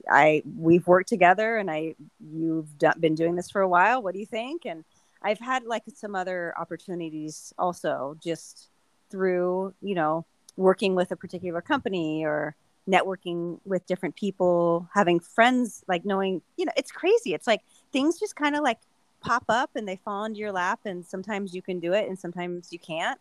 [0.09, 1.95] i we've worked together and i
[2.31, 4.01] you've done, been doing this for a while.
[4.01, 4.65] What do you think?
[4.65, 4.83] And
[5.21, 8.69] i've had like some other opportunities also just
[9.09, 10.25] through you know
[10.57, 12.55] working with a particular company or
[12.87, 17.33] networking with different people having friends like knowing you know it's crazy.
[17.33, 17.61] It's like
[17.91, 18.79] things just kind of like
[19.21, 22.17] pop up and they fall into your lap and sometimes you can do it and
[22.17, 23.19] sometimes you can't.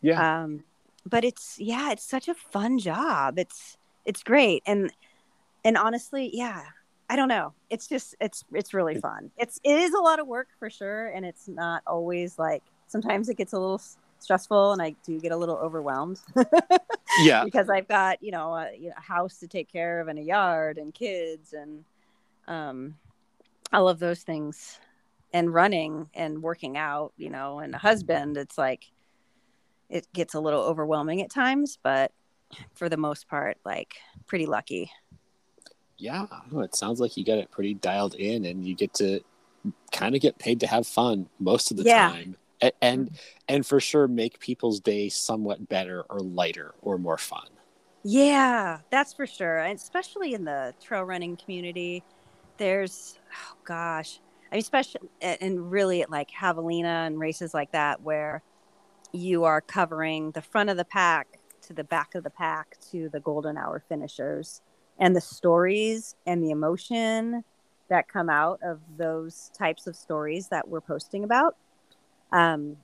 [0.00, 0.42] Yeah.
[0.42, 0.64] um
[1.06, 3.38] but it's yeah it's such a fun job.
[3.38, 3.77] It's
[4.08, 4.62] it's great.
[4.66, 4.90] And
[5.64, 6.62] and honestly yeah
[7.10, 7.52] i don't know.
[7.70, 9.30] It's just it's it's really fun.
[9.38, 11.08] It's it is a lot of work for sure.
[11.08, 13.80] And it's not always like sometimes it gets a little
[14.20, 16.20] stressful and i do get a little overwhelmed.
[17.20, 17.42] Yeah.
[17.44, 20.18] because i've got you know, a, you know a house to take care of and
[20.18, 21.84] a yard and kids and
[22.46, 22.94] um
[23.72, 24.78] all of those things.
[25.32, 28.84] And running and working out you know and a husband it's like
[29.90, 32.12] it gets a little overwhelming at times but
[32.74, 33.96] for the most part like
[34.26, 34.90] pretty lucky
[35.98, 36.26] Yeah.
[36.52, 39.20] It sounds like you got it pretty dialed in and you get to
[39.90, 42.08] kind of get paid to have fun most of the Yeah.
[42.10, 42.36] time.
[42.62, 43.14] A- And mm-hmm.
[43.48, 47.48] and for sure make people's day somewhat better or lighter or more fun.
[48.04, 49.58] Yeah, that's for sure.
[49.58, 52.04] And especially in the trail running community,
[52.56, 54.20] there's, oh gosh,
[54.50, 58.42] I mean, especially and really at like Javelina and races like that, where
[59.12, 61.37] you are covering the front of the pack
[61.68, 64.62] to the back of the pack to the golden hour finishers
[64.98, 67.44] and the stories and the emotion
[67.88, 71.56] that come out of those types of stories that we're posting about.
[72.32, 72.76] Um,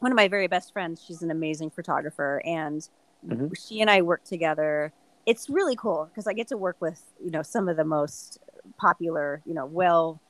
[0.00, 2.86] one of my very best friends, she's an amazing photographer, and
[3.26, 3.56] Mhm.
[3.56, 4.92] she and I work together.
[5.26, 8.38] It's really cool because I get to work with you know some of the most
[8.76, 10.20] popular, you know, well,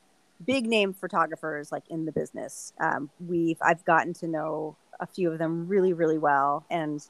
[0.45, 2.73] big name photographers like in the business.
[2.79, 7.05] Um, we've I've gotten to know a few of them really, really well, and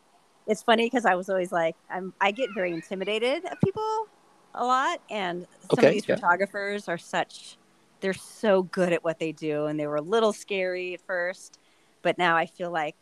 [0.47, 4.07] it's funny because I was always like, I'm I get very intimidated at people
[4.53, 6.15] a lot, and some Okay, of these yeah.
[6.15, 7.57] photographers are such
[8.01, 11.59] they're so good at what they do and they were a little scary at first
[12.03, 12.95] but now i feel like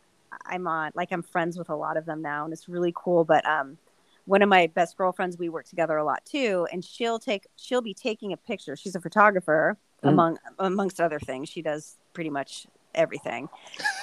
[0.45, 3.23] i'm on like i'm friends with a lot of them now and it's really cool
[3.25, 3.77] but um
[4.25, 7.81] one of my best girlfriends we work together a lot too and she'll take she'll
[7.81, 10.09] be taking a picture she's a photographer mm.
[10.09, 13.49] among amongst other things she does pretty much everything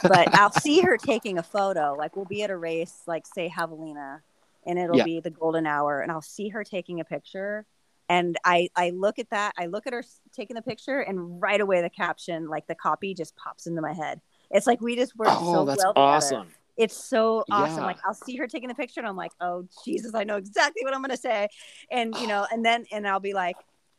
[0.02, 3.48] but i'll see her taking a photo like we'll be at a race like say
[3.48, 4.20] javelina
[4.66, 5.04] and it'll yeah.
[5.04, 7.64] be the golden hour and i'll see her taking a picture
[8.10, 11.60] and I I look at that, I look at her taking the picture, and right
[11.60, 14.20] away the caption, like the copy, just pops into my head.
[14.50, 16.40] It's like we just work oh, so that's well awesome.
[16.40, 16.56] Together.
[16.76, 17.78] It's so awesome.
[17.78, 17.84] Yeah.
[17.84, 20.82] Like I'll see her taking the picture, and I'm like, oh Jesus, I know exactly
[20.82, 21.46] what I'm gonna say,
[21.92, 23.56] and you know, and then and I'll be like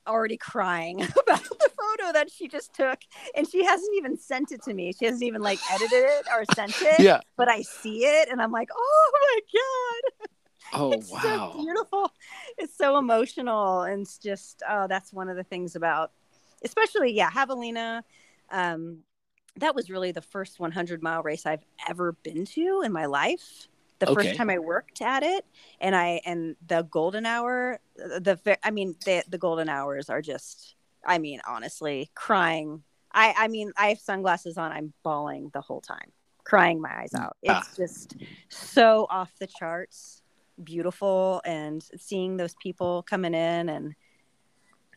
[0.08, 3.00] already crying about the photo that she just took
[3.36, 6.44] and she hasn't even sent it to me she hasn't even like edited it or
[6.56, 10.28] sent it yeah but i see it and i'm like oh my god
[10.74, 10.94] Oh wow.
[10.94, 11.52] it's wow.
[11.54, 12.12] So beautiful.
[12.58, 13.82] It's so emotional.
[13.82, 16.12] And it's just oh, that's one of the things about
[16.64, 18.04] especially, yeah, Javelina.
[18.52, 19.00] Um,
[19.58, 23.68] that was really the first 100 mile race I've ever been to in my life.
[24.02, 24.30] The okay.
[24.30, 25.46] first time I worked at it,
[25.80, 30.76] and I and the golden hour, the I mean the the golden hours are just,
[31.06, 32.82] I mean honestly, crying.
[33.14, 34.72] I I mean I have sunglasses on.
[34.72, 36.12] I'm bawling the whole time,
[36.44, 37.38] crying my eyes out.
[37.44, 37.74] It's ah.
[37.78, 38.16] just
[38.50, 40.24] so off the charts
[40.64, 43.94] beautiful and seeing those people coming in and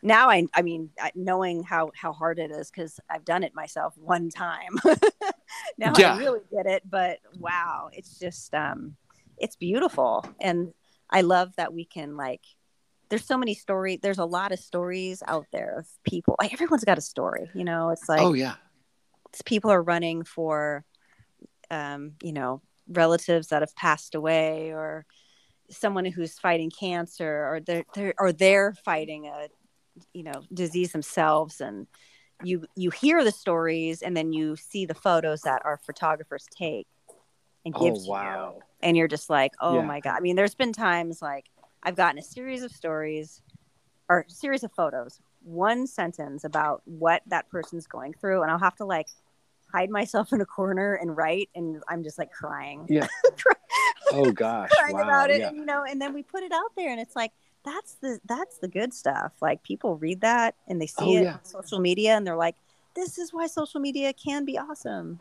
[0.05, 3.94] now I, I mean, knowing how, how hard it is because I've done it myself
[3.96, 4.76] one time.
[5.78, 6.14] now yeah.
[6.14, 8.96] I really get it, but wow, it's just, um,
[9.38, 10.24] it's beautiful.
[10.40, 10.74] And
[11.09, 12.42] I love that we can like,
[13.09, 14.00] there's so many stories.
[14.02, 16.36] There's a lot of stories out there of people.
[16.38, 18.57] Like everyone's got a story, you know, it's like, oh yeah,
[19.30, 20.84] it's people are running for,
[21.70, 25.07] um, you know, relatives that have passed away or,
[25.70, 29.48] someone who's fighting cancer or they're, they're or they're fighting a
[30.12, 31.86] you know disease themselves and
[32.42, 36.86] you you hear the stories and then you see the photos that our photographers take
[37.64, 38.55] and oh, give oh, wow.
[38.57, 39.84] you and you're just like oh yeah.
[39.84, 41.47] my god i mean there's been times like
[41.82, 43.42] i've gotten a series of stories
[44.09, 48.76] or series of photos one sentence about what that person's going through and i'll have
[48.76, 49.07] to like
[49.72, 53.07] hide myself in a corner and write and i'm just like crying yeah
[54.12, 55.49] oh gosh crying wow, about it yeah.
[55.49, 57.32] and, you know and then we put it out there and it's like
[57.65, 61.23] that's the that's the good stuff like people read that and they see oh, it
[61.23, 61.35] yeah.
[61.35, 62.57] on social media and they're like
[62.95, 65.19] this is why social media can be awesome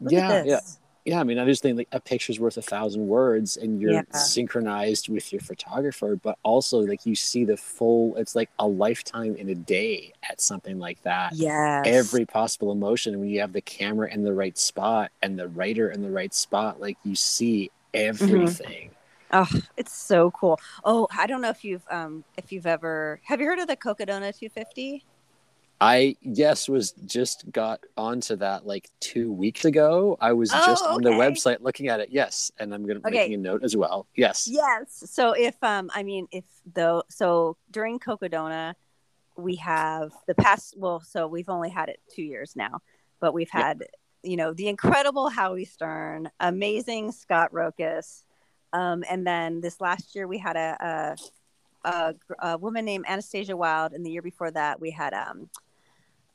[0.00, 0.60] Look yeah yeah
[1.04, 3.92] yeah i mean i just think like a picture's worth a thousand words and you're
[3.92, 4.02] yeah.
[4.12, 9.34] synchronized with your photographer but also like you see the full it's like a lifetime
[9.36, 13.60] in a day at something like that yeah every possible emotion when you have the
[13.60, 17.70] camera in the right spot and the writer in the right spot like you see
[17.94, 18.24] Mm-hmm.
[18.24, 18.90] everything.
[18.90, 18.94] Mm-hmm.
[19.32, 20.58] Oh, it's so cool.
[20.84, 23.76] Oh, I don't know if you've um if you've ever have you heard of the
[23.76, 25.04] Cocodona 250?
[25.82, 30.18] I yes was just got onto that like two weeks ago.
[30.20, 32.08] I was oh, just on the website looking at it.
[32.10, 33.10] Yes, and I'm gonna okay.
[33.10, 34.06] making a note as well.
[34.14, 34.48] Yes.
[34.50, 35.04] Yes.
[35.06, 38.74] So if um I mean if though so during Cocodona
[39.36, 42.80] we have the past well so we've only had it two years now,
[43.20, 43.90] but we've had yep
[44.22, 48.24] you know, the incredible Howie Stern, amazing Scott Rokis.
[48.72, 51.16] Um, and then this last year we had a,
[51.84, 52.14] a, a,
[52.50, 53.92] a, woman named Anastasia Wild.
[53.92, 55.48] And the year before that we had, um,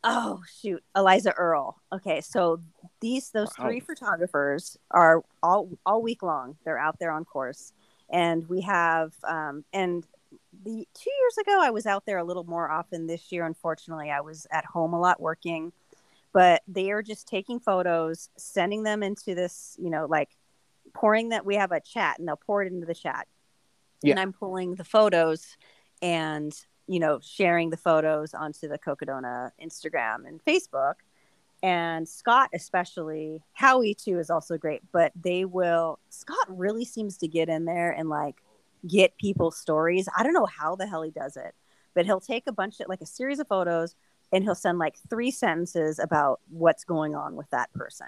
[0.04, 1.82] oh shoot, Eliza Earle.
[1.94, 2.22] Okay.
[2.22, 2.60] So
[3.00, 3.66] these, those wow.
[3.66, 6.58] three photographers are all, all week long.
[6.66, 7.74] They're out there on course.
[8.10, 10.06] And we have, um, and
[10.64, 13.46] the two years ago, I was out there a little more often this year.
[13.46, 15.72] Unfortunately, I was at home a lot working
[16.36, 20.28] but they are just taking photos, sending them into this, you know, like
[20.96, 23.28] pouring that we have a chat and they'll pour it into the chat.
[24.02, 24.12] Yeah.
[24.12, 25.58] And I'm pulling the photos
[26.02, 26.54] and,
[26.88, 30.96] you know, sharing the photos onto the Cocodona Instagram and Facebook.
[31.62, 37.28] And Scott, especially, Howie too is also great, but they will, Scott really seems to
[37.28, 38.36] get in there and like
[38.88, 40.08] get people's stories.
[40.16, 41.56] I don't know how the hell he does it,
[41.94, 43.96] but he'll take a bunch of like a series of photos,
[44.32, 48.08] and he'll send like three sentences about what's going on with that person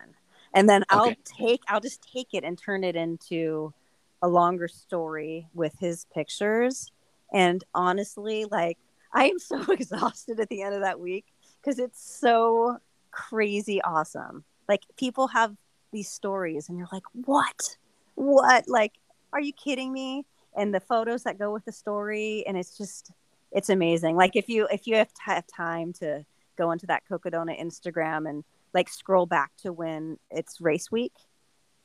[0.54, 1.18] and then i'll okay.
[1.26, 3.74] take i'll just take it and turn it into
[4.22, 6.91] a longer story with his pictures.
[7.34, 8.78] And honestly like
[9.14, 11.26] i am so exhausted at the end of that week
[11.62, 12.80] because it's so
[13.12, 14.43] crazy awesome.
[14.70, 15.56] Like people have
[15.91, 17.78] these stories and you're like what?
[18.16, 18.68] What?
[18.68, 18.93] Like
[19.34, 20.26] are you kidding me?
[20.56, 23.12] And the photos that go with the story and it's just
[23.52, 24.16] it's amazing.
[24.16, 26.26] Like if you if you have, t- have time to
[26.58, 28.43] go into that Cocodona Instagram and
[28.78, 31.13] like scroll back to when it's race week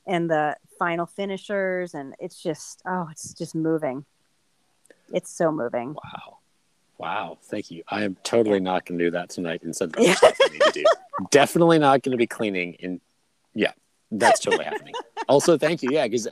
[0.07, 4.05] and the final finishers and it's just oh it's just moving.
[5.11, 5.95] It's so moving.
[5.95, 6.39] Wow.
[6.99, 7.83] Wow, thank you.
[7.89, 10.61] I am totally not going to do that tonight instead of other stuff I need
[10.61, 10.85] to do.
[11.31, 12.75] Definitely not going to be cleaning.
[12.75, 13.01] In
[13.55, 13.73] yeah,
[14.11, 14.95] that's totally happening.
[15.29, 15.89] Also, thank you.
[15.91, 16.29] Yeah, because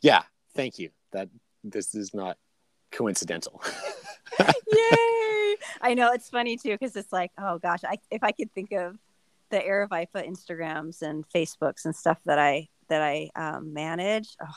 [0.00, 0.22] yeah,
[0.54, 0.90] thank you.
[1.10, 1.28] That
[1.64, 2.38] this is not
[2.92, 3.60] coincidental.
[4.40, 5.56] Yay!
[5.80, 8.72] I know it's funny too because it's like, oh gosh, I, if I could think
[8.72, 8.96] of
[9.50, 14.54] the Aravaipa Instagrams and Facebooks and stuff that I that I um, manage, oh,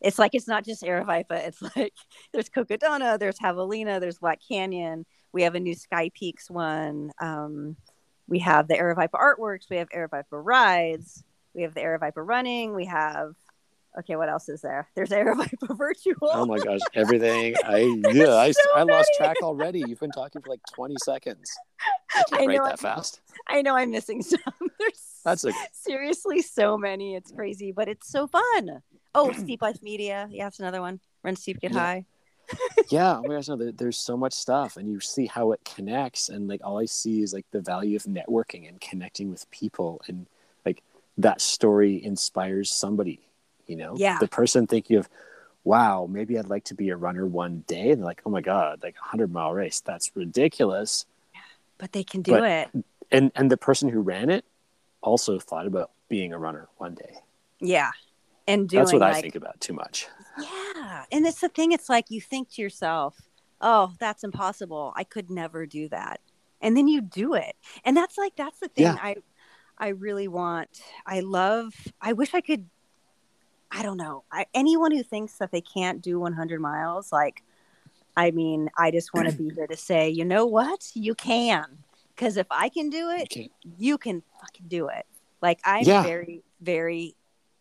[0.00, 1.48] it's like it's not just Aravaipa.
[1.48, 1.94] It's like
[2.32, 5.06] there's Cocodona, there's Javelina, there's Black Canyon.
[5.32, 7.10] We have a new Sky Peaks one.
[7.20, 7.76] Um,
[8.26, 9.70] we have the Aravaipa artworks.
[9.70, 11.24] We have Aravaipa rides.
[11.54, 12.74] We have the Aravaipa running.
[12.74, 13.34] We have
[13.98, 14.88] okay, what else is there?
[14.94, 16.30] There's Aravaipa virtual.
[16.32, 17.54] Oh my gosh, everything!
[17.64, 17.78] I
[18.12, 19.26] yeah, I, so I lost many.
[19.26, 19.80] track already.
[19.86, 21.50] You've been talking for like twenty seconds.
[22.14, 23.20] I can't I write know, that fast.
[23.48, 24.40] I know I'm missing some.
[24.78, 27.14] There's That's a seriously so many.
[27.14, 28.82] It's crazy, but it's so fun.
[29.14, 30.28] Oh, Steep Life Media.
[30.30, 31.00] Yeah, that's another one.
[31.22, 31.78] Run Steep, Get Yeah.
[31.78, 32.06] High.
[32.90, 35.60] yeah oh my gosh no there, there's so much stuff and you see how it
[35.64, 39.48] connects and like all i see is like the value of networking and connecting with
[39.52, 40.26] people and
[40.66, 40.82] like
[41.16, 43.20] that story inspires somebody
[43.66, 44.18] you know Yeah.
[44.18, 45.08] the person thinking of
[45.64, 48.40] wow maybe i'd like to be a runner one day and they're like oh my
[48.40, 51.06] god like a 100 mile race that's ridiculous
[51.78, 52.84] But they can do But- it.
[53.10, 54.44] and and the person who ran it
[55.02, 57.14] also thought about being a runner one day
[57.60, 57.90] Yeah.
[58.48, 60.06] And doing that's what like, i think about too much
[60.38, 61.04] Yeah.
[61.12, 63.20] And it's the thing, it's like you think to yourself,
[63.60, 64.92] oh, that's impossible.
[64.96, 66.20] I could never do that.
[66.62, 67.54] And then you do it.
[67.84, 68.96] And that's like that's the thing Yeah.
[69.00, 69.16] I
[69.78, 70.80] I really want.
[71.06, 72.64] I love I wish I could
[73.74, 74.24] I don't know.
[74.30, 77.42] I, anyone who thinks that they can't do 100 miles like
[78.14, 80.90] I mean, I just want to be here to say, you know what?
[80.92, 81.78] You can.
[82.16, 85.06] Cuz if I can do it, okay you can fucking do it.
[85.40, 86.02] Like I'm Yeah.
[86.02, 87.16] very, very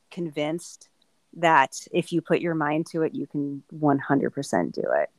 [0.10, 0.90] convinced
[1.34, 5.10] that if you put your mind to it, you can 100% do it.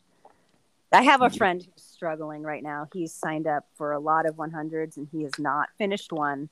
[0.93, 1.39] I have a Mhm.
[1.39, 2.89] friend who's struggling right now.
[2.93, 6.51] He's signed up for a lot of 100s and he has not finished one.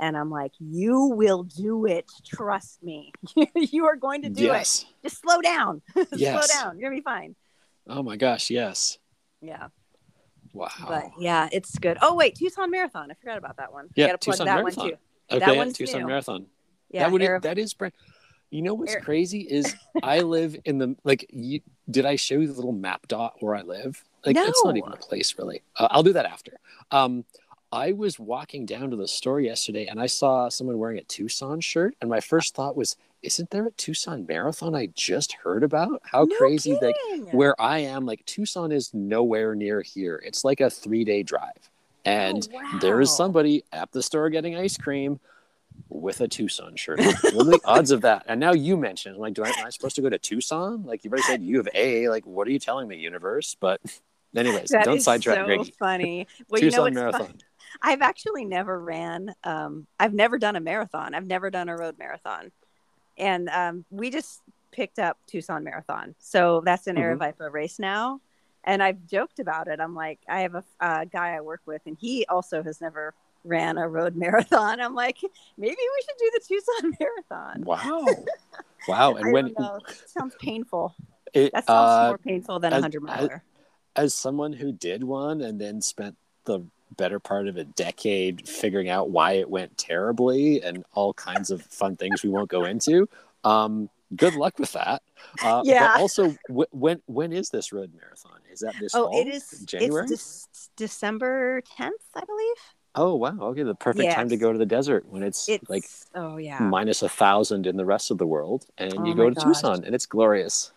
[0.00, 2.10] And I'm like, you will do it.
[2.26, 3.12] Trust me.
[3.54, 5.08] you are going to do yes it.
[5.08, 5.80] Just slow down.
[6.12, 6.48] Yes.
[6.50, 6.78] slow down.
[6.78, 7.36] You're going to be fine.
[7.88, 8.98] oh my gosh yes
[9.40, 9.68] Yeah.
[10.52, 11.98] wow But yeah, it's good.
[12.02, 12.34] Oh, wait.
[12.36, 13.10] Tucson Marathon.
[13.10, 13.88] I forgot about that one.
[13.94, 14.82] Yeah, got to plug Tucson that Marathon.
[14.84, 14.96] one too.
[15.30, 16.06] Okay, That yeah, Tucson new.
[16.08, 16.46] Marathon.
[16.90, 17.02] Yeah.
[17.04, 17.94] that would Arif- that is brand.
[18.50, 21.26] You know what's Arif- crazy is I live in the like.
[21.30, 24.02] You, did I show you the little map dot where I live?
[24.26, 25.62] Like it's not even a place really.
[25.76, 26.58] Uh, I'll do that after.
[26.90, 27.24] Um,
[27.72, 31.60] I was walking down to the store yesterday and I saw someone wearing a Tucson
[31.60, 35.62] shirt, and my uh first thought was, "Isn't there a Tucson Marathon I just heard
[35.64, 36.02] about?
[36.04, 36.96] How No crazy!" Like
[37.32, 40.22] where I am, like Tucson is nowhere near here.
[40.24, 41.70] It's like a three day drive, oh,
[42.04, 45.18] and Oh, there is somebody at the store getting ice cream
[45.88, 47.00] with a Tucson shirt.
[47.00, 48.24] what are the odds of that?
[48.28, 50.84] And now you mentioned, like, do I, am I supposed to go to Tucson?
[50.84, 52.08] Like you've already said you have A.
[52.10, 53.56] Like, what are you telling me, universe?
[53.58, 53.80] But,
[54.36, 55.74] anyways, That don't sidetrack, so Greggy.
[55.78, 56.26] funny.
[56.50, 57.26] Well, you know Tucson what's Marathon.
[57.26, 57.38] fun?
[57.82, 59.34] I've actually never ran.
[59.44, 61.14] Um, I've never done a marathon.
[61.14, 62.52] I've never done a road marathon,
[63.18, 66.14] and um, we just picked up Tucson Marathon.
[66.18, 67.18] So that's an Mhm.
[67.18, 68.20] Aravaipa race now,
[68.64, 69.80] and I've joked about it.
[69.80, 73.12] I'm like, I have a uh, guy I work with, and he also has never
[73.44, 74.80] ran a road marathon.
[74.80, 75.18] I'm like,
[75.58, 77.64] maybe we should do the Tucson Marathon.
[77.64, 78.06] Wow,
[78.88, 79.14] wow.
[79.16, 79.80] And when don't know.
[79.88, 80.94] It sounds painful.
[81.34, 83.42] it, That sounds uh, more painful than a hundred miler.
[83.96, 86.60] as someone who did one and then spent the
[86.96, 91.62] better part of a decade figuring out why it went terribly and all kinds of
[91.62, 93.08] fun things we won't go into
[93.44, 95.02] um good luck with that
[95.40, 95.88] uh, Yeah.
[95.88, 99.20] but also w- when when is this road marathon is that this Oh, fall?
[99.22, 99.64] it is.
[99.66, 102.56] january It's Dec- December 10th, I believe.
[102.94, 105.84] oh wow okay the perfect time to go to the desert when it's, It's like
[106.14, 109.28] oh yeah, minus a thousand in the rest of the world and Oh you go
[109.30, 109.44] to gosh.
[109.44, 110.72] tucson and it's glorious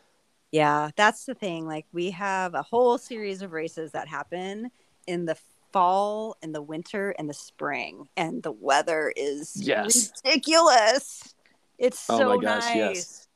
[0.51, 0.91] yeah.
[0.95, 1.65] That's the thing.
[1.67, 4.71] Like we have a whole series of races that happen
[5.07, 5.35] in the
[5.75, 10.11] fall, and the winter, and the spring, and the weather is Yes.
[10.23, 11.35] ridiculous.
[11.77, 12.75] It's Oh so my gosh, nice.
[12.75, 13.27] yes.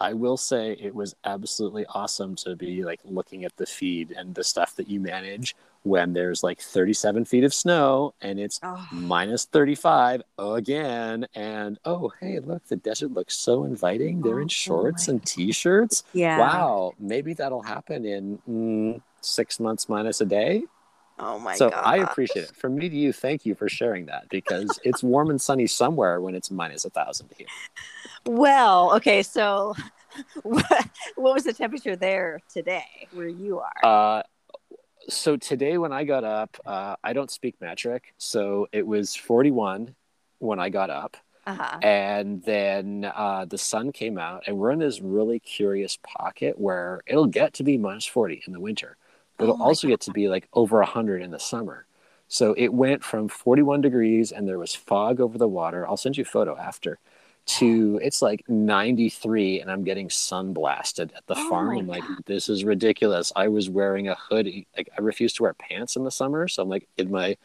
[0.00, 4.34] I will say it was absolutely awesome to be like looking at the feed and
[4.34, 8.88] the stuff that you manage when there's like 37 feet of snow and it's Oh,
[8.90, 11.26] minus 35 again.
[11.34, 14.22] And oh, hey, look, the desert looks so inviting.
[14.22, 16.02] They're Oh, in oh shorts my and t shirts.
[16.14, 16.38] yeah.
[16.38, 20.64] Wow, maybe that'll happen in mm, six months minus a day.
[21.22, 21.82] Oh my so god.
[21.84, 22.56] I appreciate it.
[22.56, 26.20] From me to you, thank you for sharing that because it's warm and sunny somewhere
[26.20, 27.46] when it's minus a thousand here.
[28.24, 29.74] Well, okay, so
[30.42, 33.84] what, what was the temperature there today where you are?
[34.18, 34.22] Uh,
[35.08, 39.94] so today when I got up, uh, I don't speak metric, so it was 41
[40.38, 41.16] when I got up,
[41.46, 41.78] Uh-huh.
[41.82, 47.02] and then uh, the sun came out, and we're in this really curious pocket where
[47.06, 48.96] it'll get to be minus 40 in the winter,
[49.40, 51.86] Oh it'll my also get to be like over 100 in the summer.
[52.28, 55.86] So it went from 41 degrees and there was fog over the water.
[55.88, 56.98] I'll send you a photo after
[57.46, 61.76] to it's like 93 and I'm getting sun blasted at the Oh farm.
[61.78, 62.22] I'm like, God.
[62.26, 63.32] this is ridiculous.
[63.36, 64.68] I was wearing a hoodie.
[64.76, 66.48] Like I refuse to wear pants in the summer.
[66.48, 67.36] So I'm like in my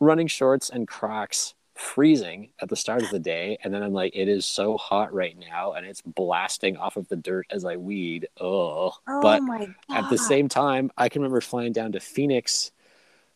[0.00, 3.58] running shorts and Crocs freezing at the start of the day.
[3.62, 7.06] And then I'm like, it is so hot right now and it's blasting off of
[7.08, 8.28] the dirt as I weed.
[8.40, 9.42] Oh, Oh but
[9.90, 12.72] at the same time, I can remember flying down to Phoenix.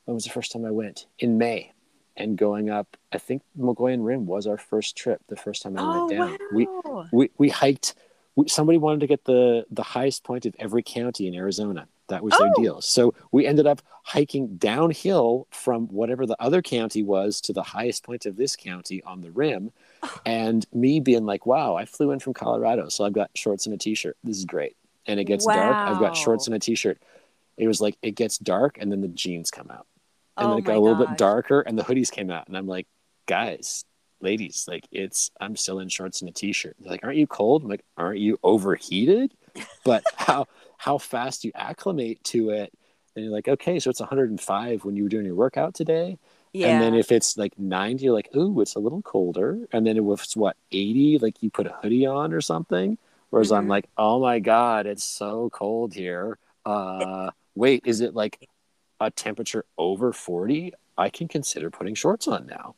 [0.07, 1.07] When was the first time I went?
[1.19, 1.73] In May.
[2.17, 5.21] And going up, I think Mogollon Rim was our first trip.
[5.29, 6.67] The first time I Oh went down, we
[7.13, 7.95] we we hiked.
[8.37, 11.87] We, somebody wanted to get the the highest point of every county in Arizona.
[12.11, 12.63] That was their Oh.
[12.63, 12.81] deal.
[12.83, 18.05] So we ended up hiking downhill from whatever the other county was to the highest
[18.05, 19.73] point of this county on the rim.
[20.27, 22.89] And me being like, wow, I flew in from Colorado.
[22.89, 24.17] So I've got shorts and a t shirt.
[24.23, 24.77] This is great.
[25.07, 25.77] And it gets dark.
[25.77, 26.99] I've got shorts and a t shirt.
[27.57, 29.87] It was like, it gets dark and then the jeans come out.
[30.37, 32.49] And Oh then it got a little bit darker and the hoodies came out.
[32.49, 32.87] And I'm like,
[33.27, 33.85] guys,
[34.23, 36.77] ladies, like it's, I'm still in shorts and a t shirt.
[36.81, 37.63] They're like, aren't you cold?
[37.63, 39.35] I'm like, aren't you overheated?
[39.85, 40.47] But how,
[40.81, 42.73] how fast you acclimate to it.
[43.15, 46.17] And you're like, okay, so it's 105 when you were doing your workout today.
[46.55, 46.69] Yeah.
[46.69, 49.59] And then if it's like 90, you're like, ooh, it's a little colder.
[49.73, 52.97] And then if it's what, 80, like you put a hoodie on or something.
[53.29, 53.69] Whereas I'm Mhm.
[53.69, 56.39] like, oh my God, it's so cold here.
[56.65, 58.49] Uh, wait, is it like
[59.01, 60.73] a temperature over 40?
[60.97, 62.75] I can consider putting shorts on now.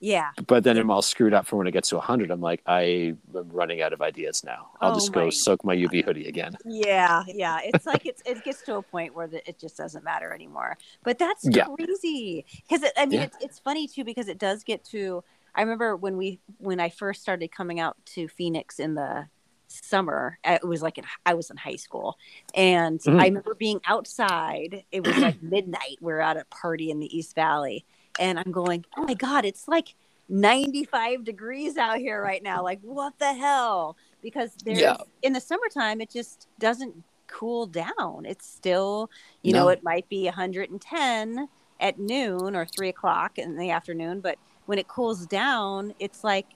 [0.00, 0.30] Yeah.
[0.46, 2.30] But then I'm all screwed up for when it gets to 100.
[2.30, 4.70] I'm like, I'm running out of ideas now.
[4.80, 6.58] I'll Oh just my go soak my UV hoodie again.
[6.64, 7.60] Yeah, yeah.
[7.62, 10.78] It's like it's it gets to a point where the, it just doesn't matter anymore.
[11.04, 11.68] But that's Yeah.
[11.76, 13.22] crazy because I mean Yeah.
[13.22, 15.22] it's it's funny too because it does get to.
[15.54, 19.28] I remember when we when I first started coming out to Phoenix in the
[19.68, 20.38] summer.
[20.44, 22.18] It was like in, I was in high school,
[22.54, 23.18] and Mhm.
[23.18, 24.84] I remember being outside.
[24.92, 25.98] It was like midnight.
[26.00, 27.84] We are at a party in the East Valley,
[28.18, 29.94] and I'm going, "Oh my god, it's like
[30.28, 32.62] 95 degrees out here right now.
[32.62, 34.96] Like what the hell?" Because there's Yeah.
[35.22, 38.24] in the summertime it just doesn't cool down.
[38.26, 39.10] It's still,
[39.42, 41.48] you know, it might be 110
[41.80, 46.46] at noon or three o'clock in the afternoon, but when it cools down, it's like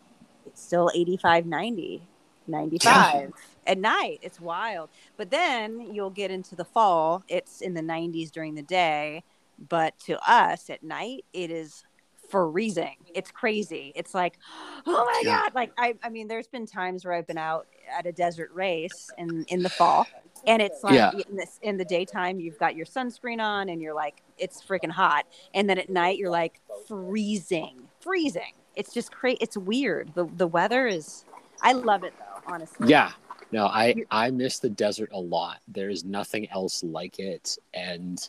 [0.47, 2.09] it's still 85, 90,
[2.47, 3.33] 95
[3.67, 4.19] at night.
[4.23, 4.91] It's wild.
[5.17, 9.23] But then you'll get into the fall, it's in the 90s during the day,
[9.69, 11.85] but to us at night, it is
[12.31, 12.97] freezing.
[13.15, 13.93] It's crazy.
[13.95, 14.39] It's like,
[14.87, 15.43] oh my Yeah.
[15.43, 15.55] god!
[15.55, 19.11] Like I, I mean, there's been times where I've been out at a desert race
[19.19, 20.07] in in the fall,
[20.47, 21.11] and it's like Yeah.
[21.29, 24.91] in this in the daytime you've got your sunscreen on and you're like it's freaking
[24.91, 28.55] hot, and then at night you're like freezing, freezing.
[28.77, 29.39] It's just crazy.
[29.41, 30.13] It's weird.
[30.15, 31.25] The the weather is.
[31.63, 32.89] I love it though, honestly.
[32.89, 33.13] Yeah.
[33.53, 35.59] No, I I miss the desert a lot.
[35.67, 38.29] There is nothing else like it, and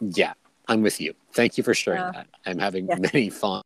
[0.00, 0.32] yeah,
[0.68, 1.14] I'm with you.
[1.32, 2.10] Thank you for sharing Yeah.
[2.12, 2.26] that.
[2.46, 3.62] I'm having many fun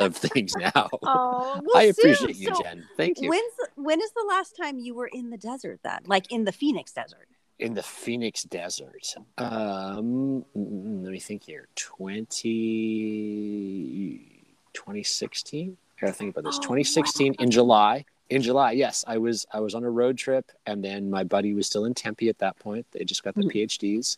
[0.00, 0.88] of things now.
[1.04, 2.84] Oh, well, I appreciate you, so Jen.
[2.96, 3.28] Thank you.
[3.28, 6.00] When's when is the last time you were in the desert then?
[6.06, 7.28] Like in the Phoenix desert?
[7.58, 11.68] In the Phoenix desert, um, let me think here.
[11.74, 15.76] 20, 2016.
[15.96, 16.56] I gotta think about this.
[16.58, 18.04] Oh, 2016 in July.
[18.30, 21.54] In July, yes, I was I was on a road trip, and then my buddy
[21.54, 22.86] was still in Tempe at that point.
[22.92, 23.52] They just got the Mhm.
[23.52, 24.16] PhDs,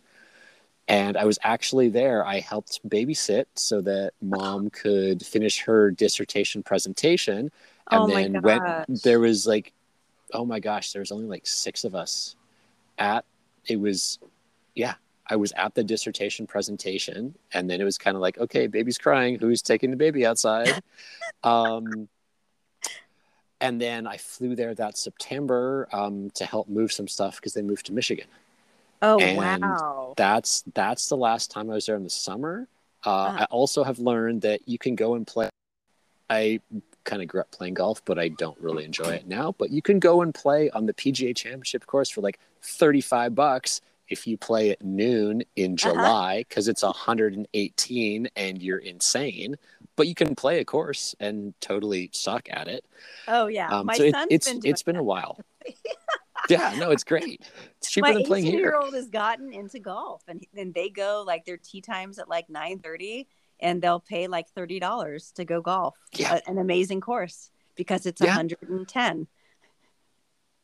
[0.89, 2.27] and I was actually there.
[2.27, 7.51] I helped babysit so that mom could finish her dissertation presentation,
[7.91, 9.73] and oh my then when there was like,
[10.33, 12.37] oh my gosh, there was only like six of us
[12.99, 13.25] at.
[13.67, 14.19] It was,
[14.75, 14.95] yeah,
[15.29, 18.99] I was at the dissertation presentation, and then it was kind of like, okay, baby's
[18.99, 19.39] crying.
[19.39, 20.83] Who's taking the baby outside?
[21.45, 22.09] um,
[23.61, 27.63] and then I flew there that September um, to help move some stuff because they
[27.63, 28.27] moved to Michigan.
[29.05, 30.15] Oh and wow.
[30.17, 32.69] That's that's the last time I was there in the summer.
[33.05, 33.37] Uh, Ah.
[33.43, 35.49] I also have learned that you can go and play.
[36.31, 36.61] I
[37.05, 39.55] kind of grew up playing golf, but I don't really enjoy it now.
[39.59, 43.81] But you can go and play on the PGA Championship course for like thirty-five bucks
[44.09, 45.93] if you play at noon in Uh-huh.
[45.93, 49.57] July because it's 118 and you're insane.
[49.97, 52.85] But you can play a course and totally suck at it.
[53.29, 53.69] Oh yeah.
[53.71, 55.39] Um, my so it, son's it's been it's been a while.
[56.49, 57.43] Yeah, no, it's great.
[57.79, 58.53] It's cheaper my than playing here.
[58.53, 58.69] 18 here.
[58.71, 62.29] year old has gotten into golf and then they go like their tea times at
[62.29, 63.27] like 9 30
[63.61, 66.35] and they'll pay like $30 to go golf Yeah.
[66.47, 68.37] A- an amazing course because it's Yeah.
[68.37, 69.27] 110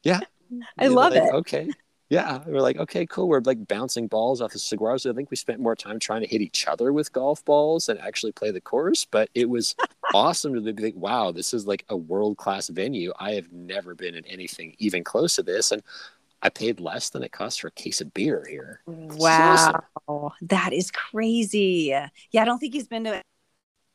[0.02, 0.20] Yeah.
[0.78, 1.34] I love like, it.
[1.34, 1.70] Okay.
[2.10, 2.40] Yeah.
[2.44, 3.28] We're like, okay, cool.
[3.28, 5.06] We're like bouncing balls off the cigars.
[5.06, 7.98] I think we spent more time trying to hit each other with golf balls than
[7.98, 9.06] actually play the course.
[9.08, 9.74] But it was
[10.14, 13.12] awesome to be like, wow, this is like a world class venue.
[13.18, 15.70] I have never been in anything even close to this.
[15.70, 15.82] And
[16.42, 18.80] I paid less than it costs for a case of beer here.
[18.86, 21.94] Wow, that is crazy.
[22.32, 23.22] Yeah, I don't think he's been to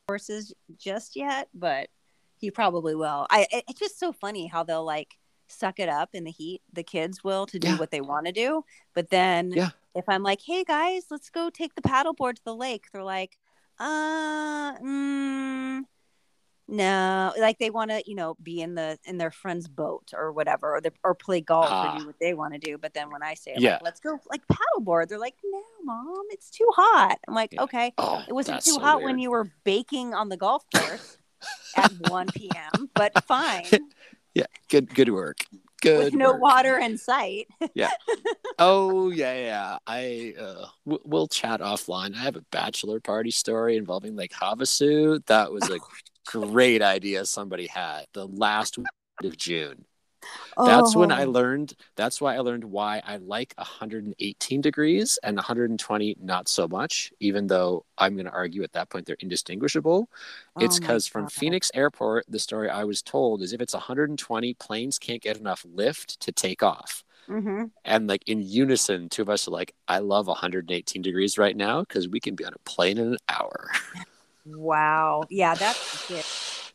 [0.07, 1.89] courses just yet, but
[2.37, 3.25] he probably will.
[3.29, 5.17] I it's just so funny how they'll like
[5.47, 6.61] suck it up in the heat.
[6.73, 7.77] The kids will to do Yeah.
[7.77, 8.63] what they want to do,
[8.93, 9.69] but then Yeah.
[9.93, 13.37] if I'm like, "Hey guys, let's go take the paddleboard to the lake," they're like,
[13.79, 15.85] "Uh, mm,
[16.67, 20.31] no." Like they want to, you know, be in the in their friend's boat or
[20.31, 21.93] whatever, or the, or play golf Ah.
[21.93, 22.77] or do what they want to do.
[22.77, 23.73] But then when I say, Yeah.
[23.73, 27.63] like, "Let's go like paddleboard," they're like, "No, mom, it's too hot." I'm like, Yeah.
[27.63, 29.05] "Okay." Oh, It wasn't too so hot weird.
[29.11, 31.17] when you were baking on the golf course
[31.75, 33.63] at 1 p.m., but fine.
[34.35, 35.39] Yeah, good good work.
[35.81, 36.05] Good.
[36.05, 36.41] with no work.
[36.41, 37.47] water in sight.
[37.73, 37.89] Yeah.
[38.57, 39.77] Oh yeah, yeah.
[39.85, 42.15] I uh, w- we'll chat offline.
[42.15, 45.25] I have a bachelor party story involving Lake Havasu.
[45.25, 45.77] That was a
[46.25, 48.87] great idea somebody had the last week
[49.25, 49.83] of June.
[50.65, 51.31] That's when I Oh.
[51.31, 51.75] learned.
[51.95, 57.11] That's why I learned why I like 118 degrees and 120 not so much.
[57.19, 60.09] Even though I'm going to argue at that point they're indistinguishable.
[60.59, 63.73] It's Oh my because from Phoenix Airport, the story I was told is if it's
[63.73, 67.03] 120, planes can't get enough lift to take off.
[67.27, 67.71] Mhm.
[67.83, 71.81] And like in unison, two of us are like, I love 118 degrees right now
[71.81, 73.69] because we can be on a plane in an hour.
[74.45, 75.23] Wow.
[75.29, 76.25] Yeah, that's it.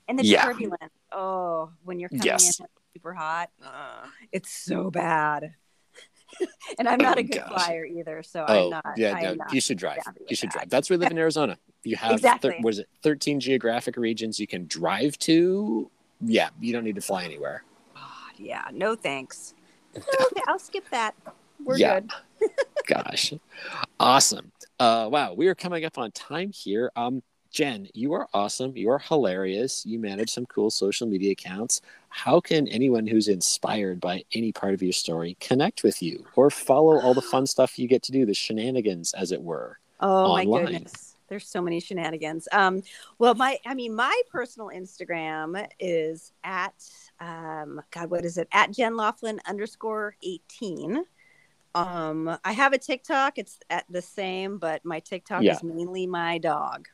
[0.08, 0.44] And the Yeah.
[0.44, 0.92] turbulence.
[1.12, 2.58] Oh, when you're coming Yes.
[2.60, 5.54] in it's super hot, uh, it's so bad.
[6.78, 7.48] and I'm not Oh, a good gosh.
[7.66, 8.84] flyer either, so oh, I'm not.
[8.98, 9.52] yeah, I no, not.
[9.54, 9.98] you should drive.
[10.28, 10.54] You should that.
[10.54, 10.68] drive.
[10.70, 11.56] That's where we live in Arizona.
[11.82, 12.50] You have, Exactly.
[12.50, 15.90] thir- what is it, 13 geographic regions you can drive to.
[16.20, 17.64] Yeah, you don't need to fly anywhere.
[17.94, 18.02] God,
[18.36, 19.54] yeah, no thanks.
[19.96, 21.14] Okay, I'll skip that.
[21.64, 22.00] We're Yeah.
[22.00, 22.10] good.
[22.86, 23.32] Gosh,
[23.98, 24.52] awesome.
[24.78, 26.92] Uh, wow, we are coming up on time here.
[26.96, 28.76] Um, Jen, you are awesome.
[28.76, 29.84] You are hilarious.
[29.84, 31.80] You manage some cool social media accounts.
[32.08, 36.50] How can anyone who's inspired by any part of your story connect with you or
[36.50, 39.78] follow all the fun stuff you get to do, the shenanigans, as it were?
[40.00, 40.48] Oh online.
[40.48, 41.16] my goodness.
[41.28, 42.48] There's so many shenanigans.
[42.50, 42.82] Um,
[43.18, 46.74] well, my, I mean, my personal Instagram is at,
[47.20, 48.48] um, God, what is it?
[48.52, 51.04] At Jen Laughlin underscore 18.
[51.76, 53.38] Um, I have a TikTok.
[53.38, 55.54] It's at the same, but my TikTok Yeah.
[55.54, 56.88] is mainly my dog.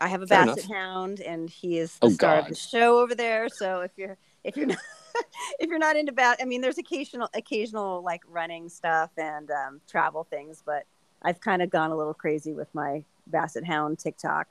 [0.00, 0.76] I have a Fair basset enough.
[0.76, 3.48] hound, and he is the Oh, star of the show over there.
[3.48, 4.78] So if you're if you're not
[5.58, 9.80] if you're not into bat, I mean, there's occasional occasional like running stuff and um,
[9.88, 10.84] travel things, but
[11.22, 14.48] I've kind of gone a little crazy with my basset hound TikTok.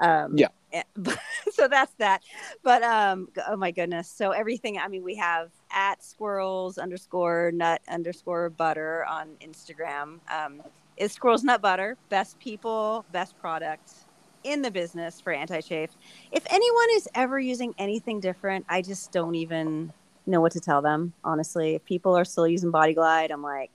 [0.00, 0.48] Um, Yeah.
[0.72, 1.18] eh, But,
[1.52, 2.22] so that's that.
[2.62, 4.08] But um, oh my goodness.
[4.08, 4.78] So everything.
[4.78, 10.20] I mean, we have at squirrels underscore nut underscore butter on Instagram.
[10.30, 10.62] Um,
[10.96, 14.03] is squirrels nut butter best people best product
[14.44, 15.90] in the business for anti-chafe
[16.30, 19.92] if anyone is ever using anything different i just don't even
[20.26, 23.70] know what to tell them honestly if people are still using body glide i'm like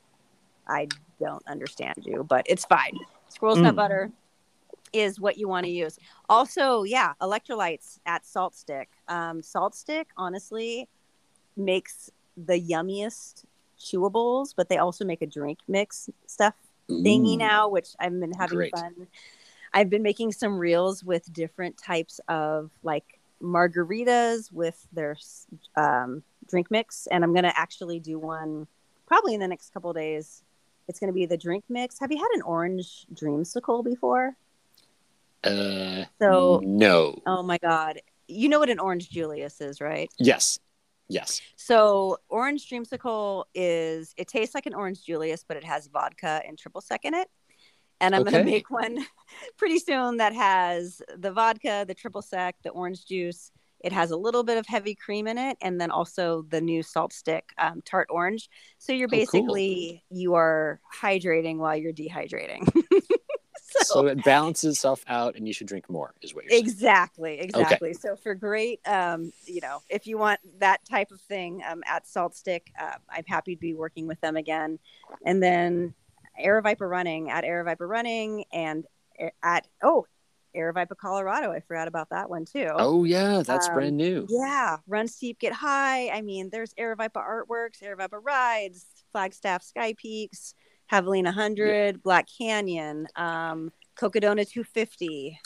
[0.68, 0.88] i
[1.20, 2.98] don't understand you but it's fine
[3.28, 3.78] squirrels nut Mm.
[3.78, 4.12] butter
[4.94, 10.88] is what you want to use also yeah electrolytes at SaltStick um, SaltStick honestly
[11.58, 13.44] makes the yummiest
[13.80, 16.56] chewables but they also make a drink mix stuff
[16.90, 17.38] thingy Ooh.
[17.38, 18.72] now, which I've been having Great.
[18.72, 19.08] fun.
[19.74, 25.16] I've been making some reels with different types of like margaritas with their
[25.76, 28.68] um, drink mix, and I'm gonna actually do one
[29.08, 30.44] probably in the next couple days.
[30.88, 32.00] It's gonna be the drink mix.
[32.00, 34.36] Have you had an orange dreamsicle before?
[35.44, 37.22] Uh, So- no.
[37.26, 40.12] Oh my god, you know what an orange Julius is, right?
[40.18, 40.60] Yes.
[41.12, 41.42] Yes.
[41.56, 46.58] So orange dreamsicle is it tastes like an orange Julius, but it has vodka and
[46.58, 47.28] triple sec in it.
[48.02, 48.32] And I'm Okay.
[48.32, 49.06] gonna make one
[49.58, 53.52] pretty soon that has the vodka, the triple sec, the orange juice.
[53.82, 56.82] It has a little bit of heavy cream in it, and then also the new
[56.84, 58.50] SaltStick um, tart orange.
[58.78, 59.44] So you're Oh, cool.
[59.52, 62.68] basically you are hydrating while you're dehydrating.
[63.56, 66.14] so, So it balances itself out, and you should drink more.
[66.22, 66.62] Is what you're saying.
[66.62, 67.94] Exactly, exactly.
[67.94, 72.06] So for great, um, you know, if you want that type of thing um, at
[72.06, 74.80] SaltStick, uh, I'm happy to be working with them again.
[75.26, 75.94] And then
[76.40, 78.86] Aravaipa Running at Aravaipa Running and
[79.44, 80.06] at oh
[80.56, 81.52] Aravaipa Colorado.
[81.52, 82.70] I forgot about that one too.
[82.74, 84.26] Oh yeah, that's Um, brand new.
[84.30, 86.10] Yeah, Run Steep, Get High.
[86.10, 90.56] I mean, there's Aravaipa Artworks, Aravaipa Rides, Flagstaff Sky Peaks,
[90.92, 95.40] Javelina 100, Black Canyon, um, Cocodona 250.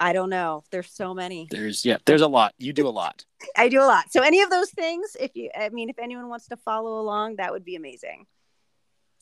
[0.00, 0.62] I don't know.
[0.70, 1.48] There's so many.
[1.50, 2.54] There's yeah, there's a lot.
[2.58, 3.24] You do a lot.
[3.56, 4.12] I do a lot.
[4.12, 7.36] So any of those things, if you, I mean, if anyone wants to follow along,
[7.36, 8.26] that would be amazing.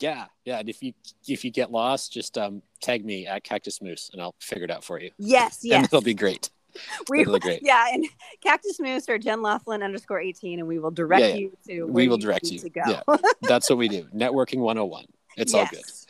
[0.01, 0.59] Yeah, yeah.
[0.59, 0.93] And if you
[1.27, 4.70] if you get lost, just um tag me at Cactus Moose, and I'll figure it
[4.70, 5.10] out for you.
[5.18, 5.85] Yes, And yes.
[5.86, 6.51] it'll be great.
[7.09, 7.60] we look great.
[7.62, 8.05] yeah, and
[8.43, 11.35] Cactus Moose or Jen Laughlin underscore eighteen, and we will direct Yeah, yeah.
[11.36, 11.86] you to.
[11.86, 12.59] We will you direct you.
[12.59, 12.82] to go.
[12.86, 13.16] Yeah.
[13.43, 14.05] That's what we do.
[14.14, 15.06] Networking 101.
[15.39, 15.81] It's all good.
[15.81, 16.06] Yes.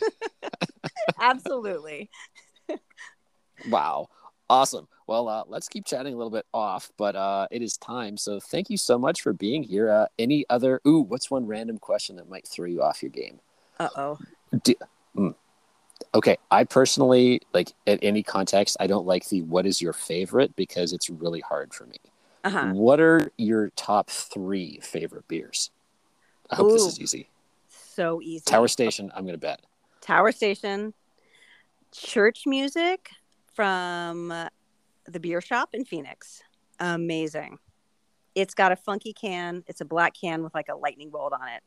[1.20, 2.10] Absolutely.
[3.68, 4.08] Wow.
[4.48, 4.86] Awesome.
[5.08, 8.16] Well, uh, let's keep chatting a little bit off, but uh, it is time.
[8.16, 9.90] So thank you so much for being here.
[9.90, 10.80] Uh, any other?
[10.86, 13.40] Ooh, what's one random question that might throw you off your game?
[13.78, 14.18] Uh oh.
[16.14, 20.56] Okay, I personally like at any context, I don't like the what is your favorite
[20.56, 21.98] because it's really hard for me.
[22.44, 22.66] Uh huh.
[22.72, 25.70] What are your top three favorite beers?
[26.50, 27.28] I hope this is easy.
[27.68, 28.44] So easy.
[28.46, 29.60] Tower Station, I'm gonna bet.
[30.00, 30.94] Tower Station,
[31.92, 33.10] church music
[33.52, 34.48] from uh,
[35.06, 36.42] the beer shop in Phoenix.
[36.78, 37.58] Amazing.
[38.34, 39.64] It's got a funky can.
[39.66, 41.62] It's a black can with like a lightning bolt on it.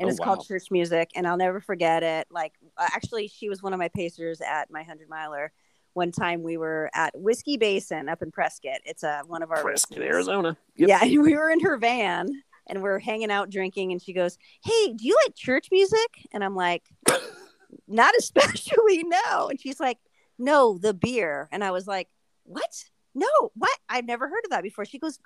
[0.00, 0.24] And Oh, it's wow.
[0.24, 1.10] called church music.
[1.14, 2.26] And I'll never forget it.
[2.30, 5.52] Like, uh, actually, she was one of my pacers at my 100 miler.
[5.92, 8.80] One time we were at Whiskey Basin up in Prescott.
[8.84, 10.10] It's a, one of our Prescott, races.
[10.12, 10.56] Arizona.
[10.76, 10.88] Yep.
[10.88, 12.30] Yeah, and we were in her van
[12.66, 16.44] and we're hanging out drinking, and she goes, "Hey, do you like church music?" And
[16.44, 16.84] I'm like,
[17.88, 19.98] "Not especially, no." And she's like,
[20.38, 22.08] "No, the beer." And I was like,
[22.44, 22.84] "What?
[23.14, 23.76] No, what?
[23.88, 25.18] I've never heard of that before." She goes,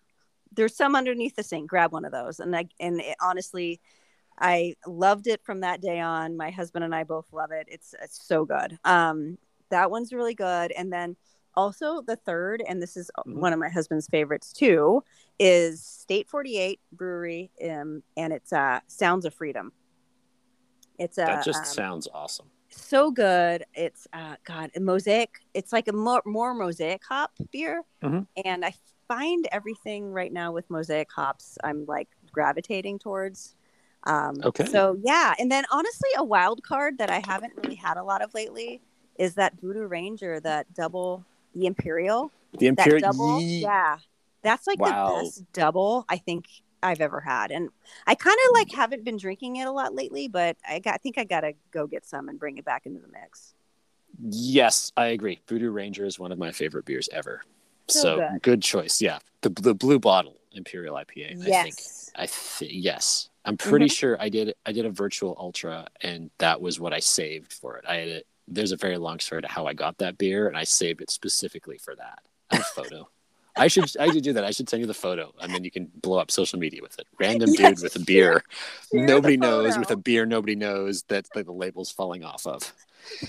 [0.52, 1.68] "There's some underneath the sink.
[1.68, 3.80] Grab one of those." And I and it, honestly,
[4.38, 6.36] I loved it from that day on.
[6.36, 7.66] My husband and I both love it.
[7.70, 8.78] It's it's so good.
[8.84, 9.38] Um,
[9.70, 10.72] that one's really good.
[10.72, 11.16] And then
[11.54, 13.36] also the third, and this is Mhm.
[13.36, 15.04] one of my husband's favorites too,
[15.38, 19.72] is State 48 Brewery, um, and it's uh, Sounds of Freedom.
[20.98, 22.50] It's a That just um, sounds awesome.
[22.70, 23.64] so good.
[23.74, 25.40] It's uh, God, a mosaic.
[25.54, 28.26] It's like a more, more mosaic hop beer, Mhm.
[28.44, 28.74] and I
[29.08, 31.56] find everything right now with mosaic hops.
[31.62, 33.54] I'm like gravitating towards.
[34.06, 34.66] Um, Okay.
[34.66, 38.22] So yeah, and then honestly, a wild card that I haven't really had a lot
[38.22, 38.80] of lately
[39.18, 41.24] is that Voodoo Ranger, that double,
[41.54, 43.00] the Imperial, The that Imperial.
[43.00, 43.40] double.
[43.40, 43.98] Yeah,
[44.42, 45.06] that's like Wow.
[45.06, 46.46] the best double I think
[46.82, 47.70] I've ever had, and
[48.06, 50.96] I kind of like haven't been drinking it a lot lately, but I got, I
[50.98, 53.54] think I gotta go get some and bring it back into the mix.
[54.20, 55.40] Yes, I agree.
[55.48, 57.42] Voodoo Ranger is one of my favorite beers ever.
[57.88, 58.42] So So, good.
[58.42, 58.62] good.
[58.62, 59.00] choice.
[59.00, 61.32] Yeah, the the blue bottle Imperial IPA.
[61.32, 61.46] I think.
[61.48, 62.10] yes.
[62.16, 63.90] I th- yes, I'm pretty Mm-hmm.
[63.92, 64.54] sure I did.
[64.64, 67.84] I did a virtual ultra, and that was what I saved for it.
[67.86, 68.26] I had it.
[68.48, 71.10] There's a very long story to how I got that beer, and I saved it
[71.10, 72.20] specifically for that.
[72.50, 73.08] I a photo.
[73.56, 73.84] I should.
[74.00, 74.44] I should do that.
[74.44, 76.98] I should send you the photo, and then you can blow up social media with
[76.98, 77.06] it.
[77.20, 78.42] Random Yes, dude with a beer.
[78.92, 80.26] share nobody knows with a beer.
[80.26, 82.72] Nobody knows that the, label's falling off of.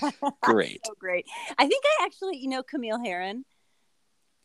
[0.41, 0.81] Great.
[0.85, 1.25] so great.
[1.57, 3.43] I think I actually, you know, Camille Herron.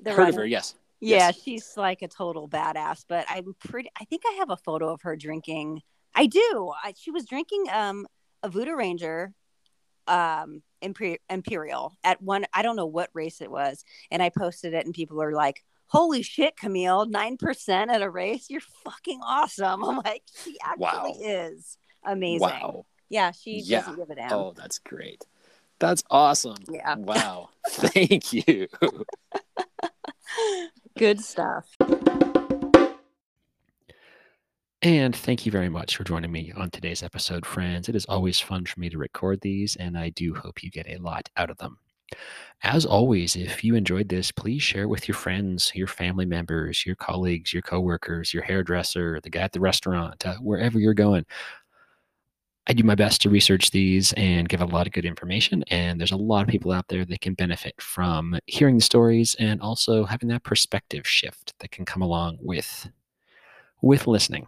[0.00, 0.46] The Heard of her?
[0.46, 0.74] Yes.
[1.00, 1.40] Yeah, Yes.
[1.42, 3.04] she's like a total badass.
[3.08, 3.90] But I'm pretty.
[4.00, 5.82] I think I have a photo of her drinking.
[6.14, 6.72] I do.
[6.84, 8.06] I, she was drinking um
[8.42, 9.32] a Voodoo Ranger,
[10.06, 12.44] um Imper- Imperial at one.
[12.52, 15.64] I don't know what race it was, and I posted it, and people are like.
[15.92, 17.06] Holy shit, Camille!
[17.06, 18.46] Nine percent at a race.
[18.48, 19.82] You're fucking awesome.
[19.84, 21.14] I'm like, she actually Wow.
[21.20, 22.46] is amazing.
[22.46, 22.86] Wow.
[23.08, 23.80] Yeah, she Yeah.
[23.80, 24.32] doesn't give a damn.
[24.32, 25.26] Oh, that's great.
[25.80, 26.58] That's awesome.
[26.70, 26.94] Yeah.
[26.94, 27.48] Wow.
[27.68, 28.68] Thank you.
[31.00, 31.64] Good stuff.
[34.82, 37.88] And thank you very much for joining me on today's episode, friends.
[37.88, 40.86] It is always fun for me to record these, and I do hope you get
[40.90, 41.78] a lot out of them.
[42.62, 46.84] As always, if you enjoyed this, please share it with your friends, your family members,
[46.84, 51.24] your colleagues, your coworkers, your hairdresser, the guy at the restaurant, uh, wherever you're going.
[52.70, 55.98] I do my best to research these and give a lot of good information, and
[55.98, 59.60] there's a lot of people out there that can benefit from hearing the stories and
[59.60, 62.88] also having that perspective shift that can come along with
[63.82, 64.46] with listening.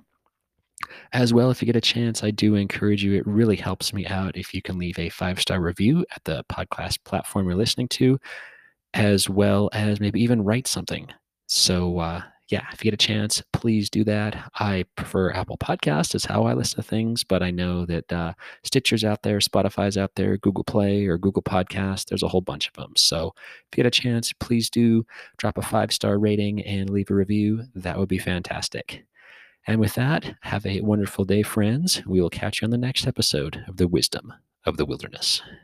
[1.12, 3.14] As well, if you get a chance, I do encourage you.
[3.14, 6.44] It really helps me out if you can leave a five star review at the
[6.44, 8.20] podcast platform you're listening to,
[8.94, 11.08] as well as maybe even write something.
[11.48, 12.22] So, uh,
[12.52, 14.50] yeah, if you get a chance, please do that.
[14.56, 18.34] I prefer Apple Podcast is how I listen to things, but I know that uh,
[18.62, 22.08] Stitcher's out there, Spotify's out there, Google Play or Google Podcast.
[22.08, 22.92] There's a whole bunch of them.
[22.94, 25.06] So, if you get a chance, please do
[25.38, 27.62] drop a five star rating and leave a review.
[27.74, 29.02] That would be fantastic.
[29.66, 32.02] And with that, have a wonderful day, friends.
[32.06, 34.34] We will catch you on the next episode of The Wisdom
[34.66, 35.40] of the Wilderness.